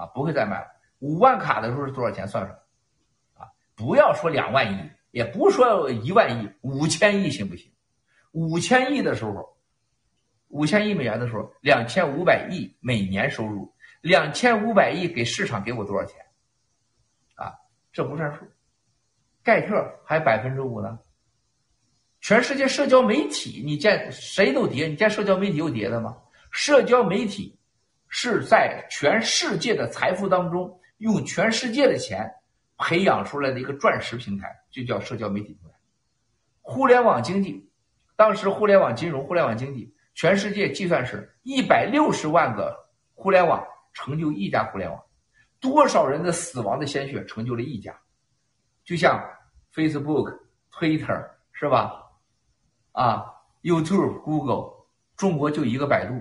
[0.00, 0.66] 啊不会再卖了。
[1.00, 2.26] 五万卡的时候是多少钱？
[2.26, 2.58] 算算，
[3.34, 7.70] 啊不要说两万亿，也不说一万亿，五千亿行不行？
[8.32, 9.56] 五千亿的时候，
[10.48, 16.16] 五千亿美元的时候，两千五百亿每年收入，两千五百亿给市场给我多少钱？
[17.34, 17.52] 啊，
[17.92, 18.46] 这不算数。
[19.42, 20.98] 盖特还百分之五呢。
[22.20, 24.86] 全世界社交媒体，你见谁都跌？
[24.86, 26.16] 你见社交媒体有跌的吗？
[26.50, 27.58] 社交媒体
[28.12, 32.30] 是在全世界的财富当中，用全世界的钱
[32.76, 35.74] 培养出来的一个钻石平台，就叫社交媒体平台。
[36.60, 37.70] 互联网经济，
[38.16, 42.76] 当时互联网金融、互联网经济，全世界计算是一百六十万个
[43.14, 45.00] 互联网成就一家互联网，
[45.60, 47.96] 多少人的死亡的鲜血成就了一家，
[48.84, 49.24] 就像
[49.72, 50.36] Facebook、
[50.72, 52.02] Twitter，是吧？
[52.92, 53.24] 啊
[53.62, 54.84] ，YouTube、Google，
[55.16, 56.14] 中国就一个百度。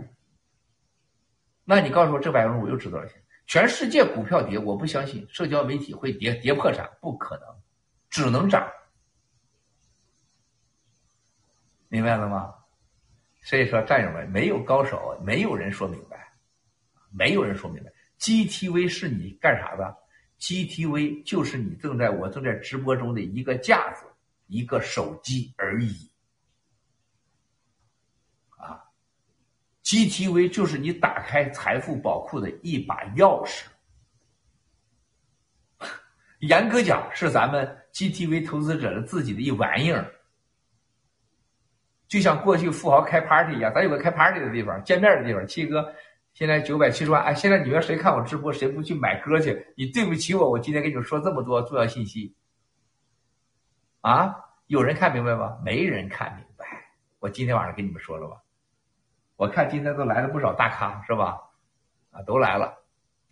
[1.69, 3.21] 那你告诉我，这百分之五又值多少钱？
[3.45, 7.45] 全世界股票跌，我不相信社交媒体会跌跌破产，不可能，
[8.09, 8.67] 只能涨。
[11.87, 12.55] 明白了吗？
[13.43, 16.33] 所以说，战友们，没有高手，没有人说明白，
[17.11, 17.91] 没有人说明白。
[18.17, 19.95] GTV 是你干啥的
[20.39, 24.07] ？GTV 就是你正在我正在直播中的一个架子，
[24.47, 26.08] 一个手机而已。
[29.89, 33.63] GTV 就是你打开财富宝库的一把钥匙，
[36.41, 40.05] 严格讲是咱们 GTV 投资者的自己的一玩意儿，
[42.07, 45.47] 就像过去富豪开 party 一样，咱有个开 party 的地方，见面的地方。
[45.47, 45.91] 七哥
[46.33, 49.73] 现在九百七十万，哎，现在你们谁看我直播，谁不去买歌去？
[49.75, 52.35] 你对不起我，我今天跟你们说这么多重要信息，
[54.01, 54.35] 啊，
[54.67, 55.57] 有人看明白吗？
[55.65, 58.37] 没人看明白，我今天晚上跟你们说了吧。
[59.39, 61.41] 我看今天都来了不少大咖，是吧？
[62.11, 62.77] 啊，都来了，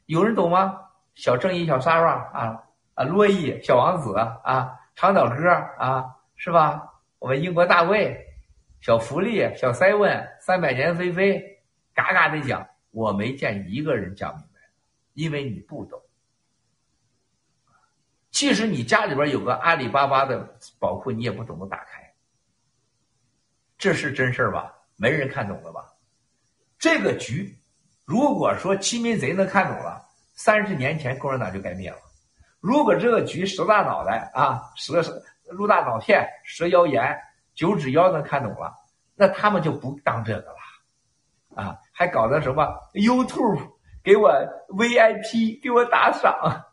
[0.06, 0.80] 有人懂吗？
[1.16, 6.94] 小正义、小 Sara 啊啊，洛伊、小王子啊，长岛哥啊，是吧？
[7.20, 8.26] 我们英国大卫、
[8.80, 11.62] 小福利、小 Seven、三百年飞飞，
[11.94, 14.62] 嘎嘎的讲，我没见一个人讲明白，
[15.12, 16.02] 因为你不懂。
[18.32, 22.14] 即使你家里边有个阿里巴巴的宝库，你也不懂得打开，
[23.78, 24.74] 这是真事儿吧？
[24.96, 25.84] 没人看懂了吧？
[26.80, 27.58] 这个局，
[28.06, 30.02] 如果说欺民贼能看懂了，
[30.34, 31.98] 三十年前共产党就该灭了。
[32.60, 37.18] 如果这个局蛇大脑袋啊，蛇蛇鹿大脑片，蛇妖言，
[37.56, 38.74] 九指妖能看懂了，
[39.16, 43.60] 那他们就不当这个了，啊，还搞的什么 YouTube
[44.04, 44.32] 给我
[44.70, 46.66] VIP 给我打赏，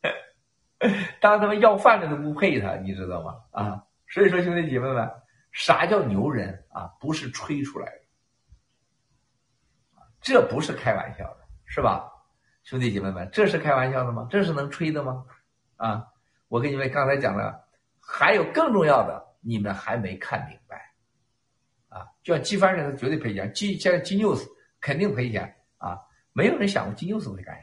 [1.20, 3.34] 当他们要饭的都不配他，你知道吗？
[3.50, 5.10] 啊，所以说兄弟姐妹们，
[5.52, 6.90] 啥叫牛人啊？
[7.00, 7.99] 不是吹出来的，
[10.20, 12.06] 这不是开玩笑的，是吧？
[12.62, 14.26] 兄弟姐妹们，这是开玩笑的吗？
[14.30, 15.24] 这是能吹的吗？
[15.76, 16.06] 啊，
[16.48, 17.64] 我跟你们刚才讲了，
[18.00, 20.92] 还有更重要的，你们还没看明白，
[21.88, 24.46] 啊，就像金帆人，他绝对赔钱，金现在金牛斯
[24.78, 25.98] 肯定赔钱啊，
[26.32, 27.62] 没有人想过金牛斯会干啥，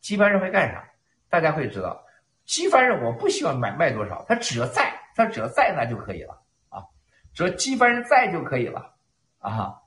[0.00, 0.82] 金帆人会干啥？
[1.28, 2.02] 大家会知道，
[2.46, 6.82] 金帆人我不希望买卖多少，他只要在，他只要在那就可以了啊，
[7.34, 8.94] 只要金帆人在就可以了
[9.38, 9.81] 啊，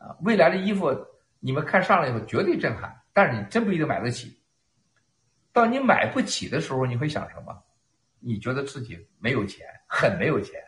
[0.00, 0.90] 啊，未来的衣服
[1.38, 3.00] 你们看上了以后绝对震撼。
[3.12, 4.40] 但是你真不一定买得起。
[5.52, 7.56] 当你买不起的时候，你会想什么？
[8.18, 10.62] 你觉得自己没有钱，很没有钱。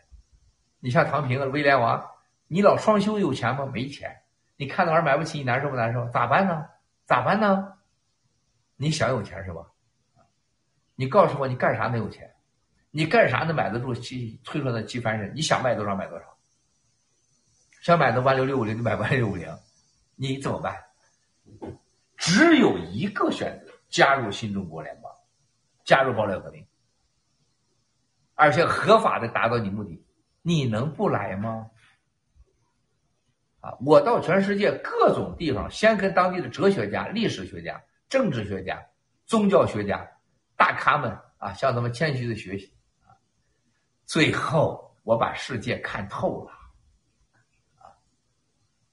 [0.80, 2.04] 你像唐平、威廉王，
[2.48, 3.64] 你老双休有钱吗？
[3.72, 4.10] 没钱。
[4.56, 6.08] 你看到玩买不起，你难受不难受？
[6.10, 6.66] 咋办呢？
[7.04, 7.72] 咋办呢？
[8.76, 9.64] 你想有钱是吧？
[10.94, 12.28] 你告诉我，你干啥没有钱？
[12.90, 15.32] 你干啥能买得住七推出的七番人？
[15.34, 16.31] 你想卖多少买多少。
[17.82, 19.48] 想买的万六六五零就买万六五零，
[20.14, 20.80] 你怎么办？
[22.16, 25.12] 只有一个选择：加入新中国联邦，
[25.84, 26.64] 加入爆料革命，
[28.36, 30.00] 而且合法的达到你目的。
[30.42, 31.68] 你能不来吗？
[33.60, 33.76] 啊！
[33.84, 38.80] 我到全世界各种地方，先跟当地的哲学家、历史学家、政治学家、
[39.26, 40.08] 宗教学家
[40.56, 42.72] 大咖们啊，向他们谦虚的学习。
[44.04, 46.61] 最后，我把世界看透了。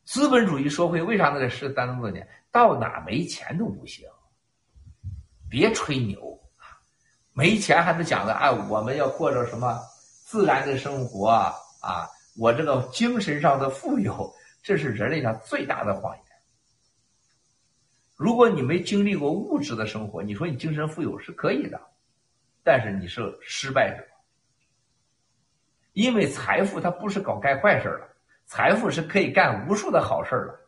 [0.10, 2.28] 资本主义社会为啥那个是三多年？
[2.52, 4.10] 到哪没钱都不行，
[5.48, 6.66] 别吹牛啊
[7.34, 9.80] 没钱还能讲的哎，我们要过着什么
[10.26, 12.10] 自然的生活啊？
[12.36, 14.34] 我这个精神上的富有，
[14.64, 16.26] 这是人类上最大的谎言。
[18.16, 21.80] 如果你没经历过物质的生活，你说你精神富有是可以的，
[22.64, 24.04] 但是你是失败者，
[25.94, 28.09] 因为财富它不是搞干坏事的，
[28.50, 30.60] 财富是可以干无数的好事儿的。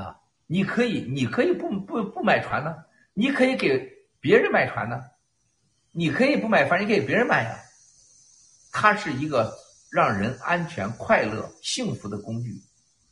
[0.00, 2.74] 啊，你可以，你可以不不不买船呢，
[3.14, 3.88] 你可以给
[4.18, 5.00] 别人买船呢，
[5.92, 7.56] 你可以不买船，你给别人买呀。
[8.72, 9.54] 它是一个
[9.92, 12.50] 让人安全、快乐、幸福的工具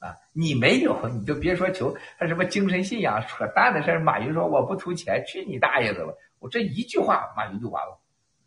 [0.01, 0.17] 啊！
[0.33, 6.13] 你没有，你就别说求他什么精神信仰，扯淡的事儿马云说我不图钱，去你大爷的吧！
[6.41, 7.97] 我这一句话，马云就完了，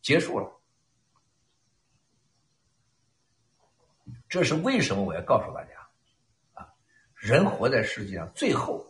[0.01, 0.51] 结束了。
[4.33, 5.03] 这是为什么？
[5.03, 5.69] 我要告诉大家。
[6.55, 6.65] 啊
[7.13, 8.83] 人活在世界上，最后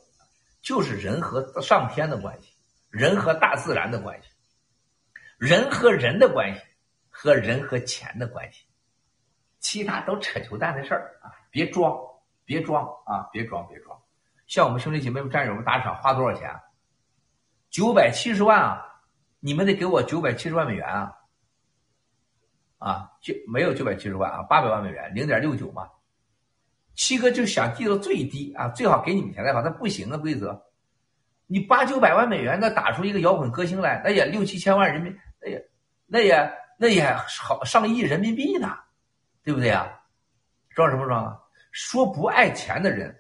[0.62, 2.54] 就是人和上天的关系，
[2.90, 4.30] 人和大自然的关系，
[5.38, 6.62] 人和人的关系，
[7.10, 8.64] 和人和钱的关系，
[9.60, 11.36] 其他都扯球蛋的事儿啊！
[11.52, 11.94] 别装，
[12.46, 13.28] 别装啊！
[13.34, 14.02] 别装，别装。
[14.48, 16.58] 像我们兄弟姐妹们、战友们打赏花多少钱？
[17.70, 18.82] 九百七十万啊！
[19.42, 21.14] 你们得给我九百七十万美元啊！
[22.84, 25.90] 啊，就没有九百七十万啊，八百万美元，零点六九嘛。
[26.96, 30.62] 七哥就想记到最低啊，最好给你们钱再好，那不行啊，规则，
[31.48, 35.70] 你八九百万美元，那打出一个摇滚歌星来，那也六七千万人民，那也
[36.08, 38.78] 那也那也好上亿人民币呢，
[39.44, 39.88] 对不对啊？
[40.76, 41.40] 装什么装啊？
[41.72, 43.16] 说不爱钱的人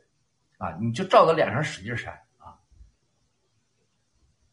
[0.57, 2.60] 啊，你就照他脸上使劲扇啊，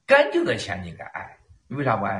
[0.06, 2.16] 干净的钱你应该爱，你为啥不爱？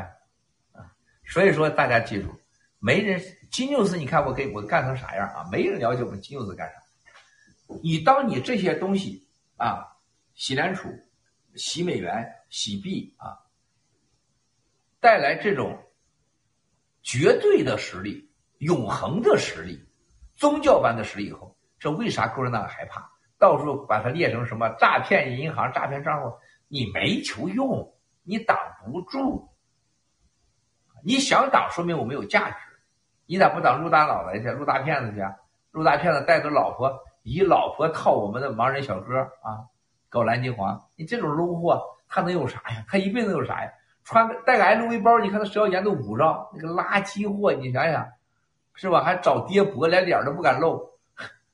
[0.73, 0.91] 啊，
[1.25, 2.40] 所以说大家记住，
[2.81, 3.21] 没人
[3.51, 5.47] 金牛斯，你看我给我干成啥样啊？
[5.53, 6.75] 没人了解我们金牛斯干啥。
[7.83, 9.87] 你当你这些东西啊，
[10.35, 10.89] 洗联储、
[11.55, 13.39] 洗美元、洗币啊，
[14.99, 15.79] 带来这种
[17.03, 18.29] 绝对的实力、
[18.59, 19.79] 永恒的实力、
[20.35, 23.09] 宗教般的实力以后，这为啥共产党害怕？
[23.39, 26.35] 到时候把它列成什么诈骗银行、诈骗账户，
[26.67, 28.57] 你没求用，你挡
[28.91, 29.49] 不住。
[31.03, 32.57] 你想挡，说明我们有价值。
[33.31, 34.51] 你咋不挡入大脑袋去？
[34.51, 35.25] 陆大骗子去？
[35.71, 36.93] 陆大骗子带着老婆。
[37.23, 39.63] 以老婆套我们的盲人小哥啊，
[40.09, 42.85] 搞蓝金黄，你这种 low 货，他能有啥呀？
[42.89, 43.71] 他一辈子有啥呀？
[44.03, 48.05] 穿个带个 LV 包，你看他十块钱都捂着，那个垃圾货，你想想，
[48.75, 49.05] 是吧？
[49.05, 50.91] 还找爹脖，连脸都不敢露，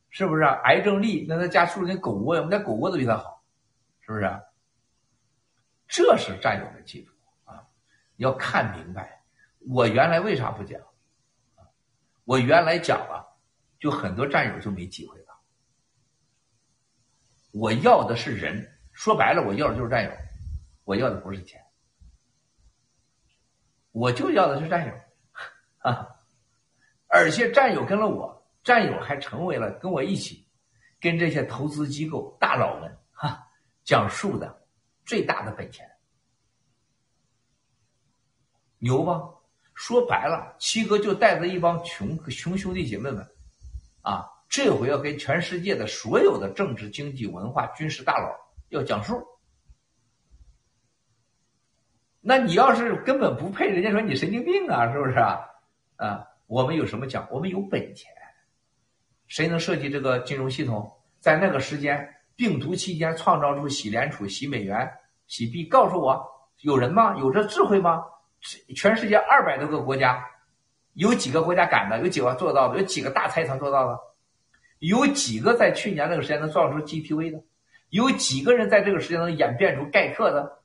[0.09, 0.59] 是不是啊？
[0.65, 3.43] 癌症力，那他家住那狗窝，我们家狗窝都比他好，
[4.01, 4.31] 是不是？
[5.89, 7.13] 这是战友的记住
[7.45, 7.63] 啊，
[8.17, 9.21] 要看明白。
[9.69, 10.81] 我原来为啥不讲？
[12.27, 13.25] 我原来讲了，
[13.79, 15.41] 就很多战友就没机会了。
[17.53, 20.11] 我要的是人，说白了，我要的就是战友，
[20.83, 21.65] 我要的不是钱，
[23.93, 24.95] 我就要的是战友，
[25.79, 26.05] 啊，
[27.07, 30.49] 而且战友跟了我，战友还成为了跟我一起，
[31.01, 33.49] 跟这些投资机构大佬们哈
[33.85, 34.67] 讲述的
[35.05, 35.89] 最大的本钱，
[38.79, 39.36] 牛吧？
[39.77, 43.25] 说白了，七哥就带着一帮穷穷兄弟姐妹们，
[44.01, 48.35] 啊，这回要跟全世界的所有的政治、经济、文化、军事大佬
[48.71, 49.23] 要讲数。
[52.23, 55.39] 那你要是根本不配，人家说你神经病啊，是不是啊？
[55.97, 57.29] 啊，我们有什么讲？
[57.31, 58.11] 我们有本钱。
[59.29, 60.91] 谁能设计这个金融系统？
[61.21, 64.91] 在那个时间，病毒期间创造出洗联储、洗美元、
[65.27, 65.67] 洗币？
[65.67, 66.27] 告诉我，
[66.63, 67.15] 有人吗？
[67.19, 68.03] 有这智慧吗？
[68.75, 70.25] 全世界二百多个国家，
[70.95, 71.99] 有几个国家敢的？
[72.01, 72.79] 有几个做到的？
[72.79, 73.99] 有几个大财团做到的？
[74.79, 77.43] 有几个在去年那个时间能造出 GTV 的？
[77.91, 80.59] 有几个人在这个时间能演变出盖特的？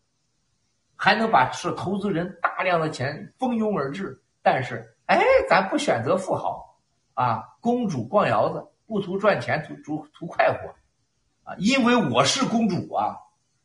[0.96, 4.22] 还能把是投资人大量的钱蜂拥而至？
[4.44, 5.20] 但是，哎，
[5.50, 6.78] 咱不选择富豪
[7.14, 11.56] 啊，公主逛窑子，不图赚钱，图图图快活啊！
[11.58, 13.18] 因为我是公主啊，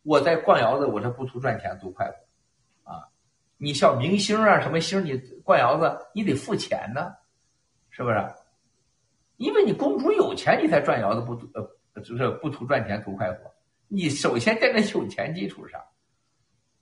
[0.03, 2.15] 我在逛窑子，我这不图赚钱，图快活。
[3.59, 5.05] 你像明星啊，什么星？
[5.05, 7.13] 你灌窑子，你得付钱呢，
[7.91, 8.17] 是不是？
[9.37, 13.55] 因为你公主有钱，你才赚窑子，不呃，就是不图赚钱，图快活。
[13.89, 15.81] 你首先在那有钱基础上，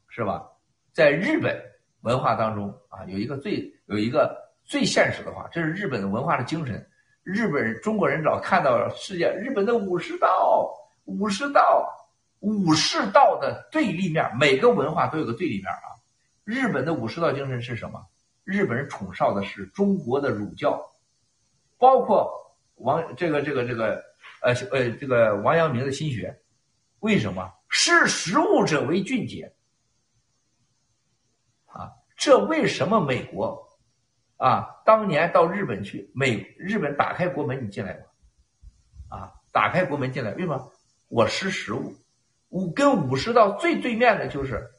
[0.09, 0.45] 是吧？
[0.93, 1.61] 在日本
[2.01, 6.85] 文化当中啊，有一个最有一个最现实的话，这是日本的文化的精神。
[7.23, 10.71] 日本人、中国人老看到世界，日本的武士道，
[11.05, 11.89] 武士道，
[12.41, 15.89] 武士道的对立面，每个文化都有个对立面啊。
[16.45, 18.07] 日本的武士道精神是什么？
[18.45, 20.79] 日本人崇尚的是中国的儒教，
[21.79, 22.31] 包括
[22.75, 24.05] 王这个这个这个
[24.43, 26.39] 呃呃这个王阳明的心学。
[27.01, 29.55] 为什么识时务者为俊杰？
[31.65, 33.67] 啊，这为什么美国
[34.37, 38.07] 啊当年到日本去，美日本打开国门你进来吧，
[39.09, 40.73] 啊，打开国门进来，为什么？
[41.09, 41.95] 我识时务，
[42.51, 44.71] 我跟武士道最对面的就是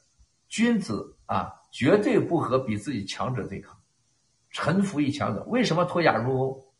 [0.46, 1.15] 君子。
[1.26, 3.76] 啊，绝对不和比自己强者对抗，
[4.50, 5.44] 臣服于强者。
[5.48, 6.72] 为什么脱亚入欧？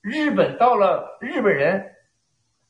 [0.00, 1.82] 日本到了日本人，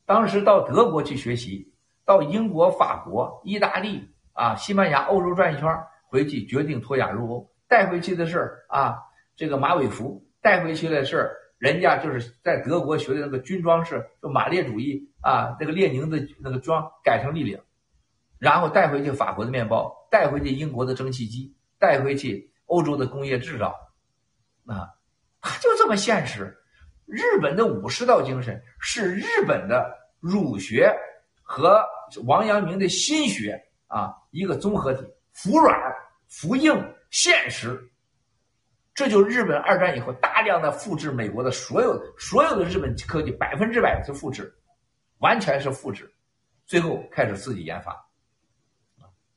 [0.07, 1.73] 当时到德国去学习，
[2.05, 5.69] 到英国、法国、意大利啊、西班牙、欧洲转一圈，
[6.07, 7.51] 回去决定脱亚入欧。
[7.67, 8.99] 带回去的是啊，
[9.35, 17.59] 这个马尾服；带回去的是人家就是在德国学的那个军装是就马列主义啊，那个列宁的那个装改成立领。
[18.45, 23.75] 然后带回去法国的面包，带回去英国的蒸汽机，带回去欧洲的工业制造，
[24.67, 24.87] 啊，
[25.41, 26.55] 他就这么现实。
[27.07, 29.91] 日本的武士道精神是日本的
[30.21, 30.95] 儒学
[31.43, 31.83] 和
[32.27, 35.75] 王阳明的心学啊一个综合体，服软
[36.29, 36.75] 服硬
[37.09, 37.83] 现实。
[38.93, 44.55] 这就日本二战以后大量的复制美国的所有所有的日本科技，百分之百是复制，
[45.21, 46.13] 完全是复制，
[46.67, 48.05] 最后开始自己研发。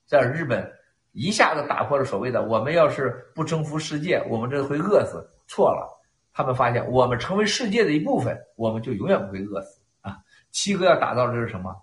[0.08, 0.66] 在日本，
[1.12, 5.22] 一下子打破了所谓的“我们要是不征服世界，我们这会饿死”。
[5.48, 5.86] 错了，
[6.32, 10.18] 他们发现我们成为世界的一部分，我们就永远不会饿死啊！
[10.50, 11.76] 七哥要打造的是什么？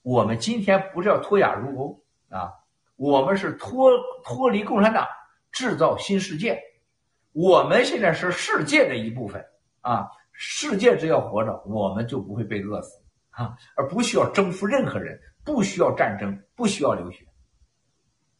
[0.00, 2.50] 我们今天不是要脱亚入欧啊，
[2.96, 3.90] 我们是脱
[4.24, 5.06] 脱离共产党，
[5.52, 6.58] 制造新世界。
[7.32, 9.44] 我们现在是世界的一部分
[9.82, 10.08] 啊！
[10.32, 17.26] 世界只要活着，我们就不会被饿死啊，而不需要征服任何人，不需要战争，不需要流血。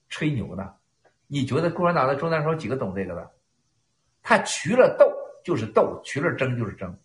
[0.09, 0.75] 吹牛呢？
[1.29, 3.33] 你觉得共产党的中南候几个懂这个的？
[4.23, 5.13] 他除了斗
[5.45, 6.97] 就是斗，除了争就是争。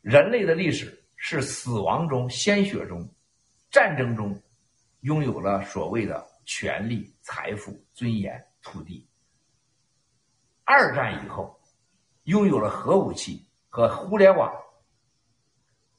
[0.00, 3.08] 人类的历史是死亡中、鲜血中、
[3.70, 4.40] 战争中，
[5.00, 9.06] 拥有了所谓的权力、财富、尊严、土地。
[10.64, 11.60] 二战以后，
[12.24, 14.52] 拥有了核武器和互联网，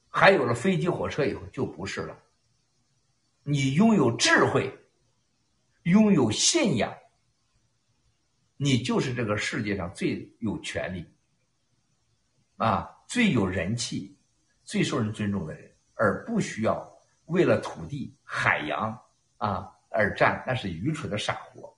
[0.09, 2.17] 还有了飞机、火车以后，就不是了。
[3.43, 4.73] 你拥有智慧。
[5.89, 6.95] 拥有信仰，
[8.57, 11.05] 你就是这个世界上最有权利、
[12.57, 14.15] 啊最有人气、
[14.63, 16.87] 最受人尊重的人，而不需要
[17.25, 18.95] 为了土地、海洋
[19.37, 21.75] 啊而战，那是愚蠢的傻活。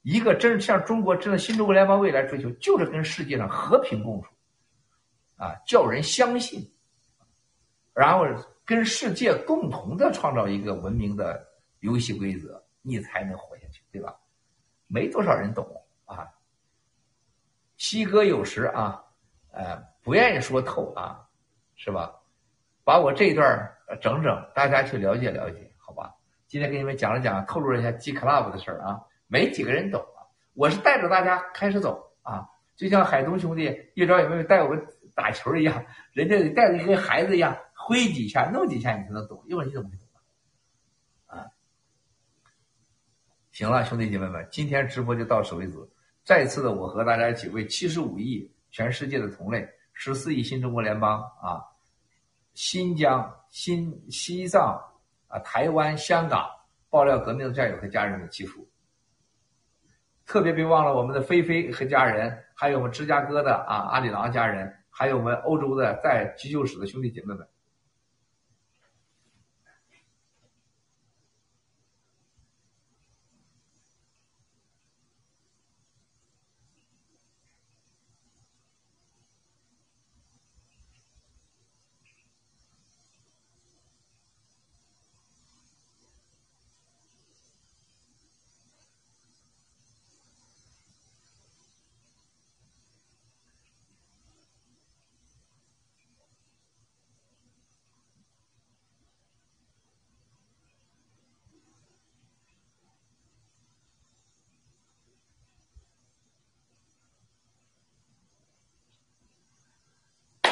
[0.00, 4.28] 一个真像中国真的新中国联邦未来追求，就是跟世界上和平共处，
[5.36, 6.66] 啊，叫人相信，
[7.92, 8.24] 然后
[8.64, 11.46] 跟世界共同的创造一个文明的
[11.80, 12.64] 游戏规则。
[12.88, 14.16] 你才能活下去，对吧？
[14.86, 15.66] 没多少人懂
[16.06, 16.26] 啊。
[17.76, 19.04] 西哥有时啊，
[19.52, 21.28] 呃，不愿意说透啊，
[21.76, 22.14] 是吧？
[22.84, 26.14] 把我这一段整整，大家去了解了解，好吧？
[26.46, 30.24] 今天给你们讲了讲，透露了一下 G Club 的事儿啊，没几个人懂啊。
[30.54, 35.84] 我是带着大家开始走啊，就像海东兄弟一招有没有带我们打球一样，
[36.14, 39.90] 人家得带着跟孩子一样，挥几下，弄几下，你才能懂，要不然你怎么？
[43.58, 45.74] 行了，兄弟姐妹们，今天直播就到此为止。
[46.22, 51.58] 再次的，我和大家一起为七十五亿全世界的同类、十四亿新中国联邦啊、
[52.54, 54.80] 新疆、新西藏
[55.26, 56.48] 啊、台湾、香港
[56.88, 58.64] 爆料革命的战友和家人们祈福。
[60.24, 67.44] 特别别忘了我们的菲菲和家人，还有我们芝加哥的啊阿里郎家人，还有我们欧洲的在急救室的兄弟姐妹们。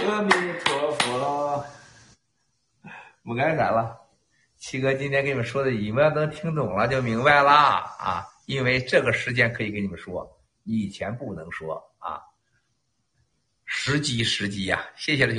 [0.07, 0.31] 阿弥
[0.65, 1.65] 陀佛，
[3.25, 3.99] 不干啥了。
[4.57, 8.25] 七哥今天跟你们说的，你们要能听懂了就明白了啊！
[8.47, 12.23] 因为这个时间可以跟你们说，以前不能说啊。
[13.65, 15.35] 时机时机呀，谢谢了兄。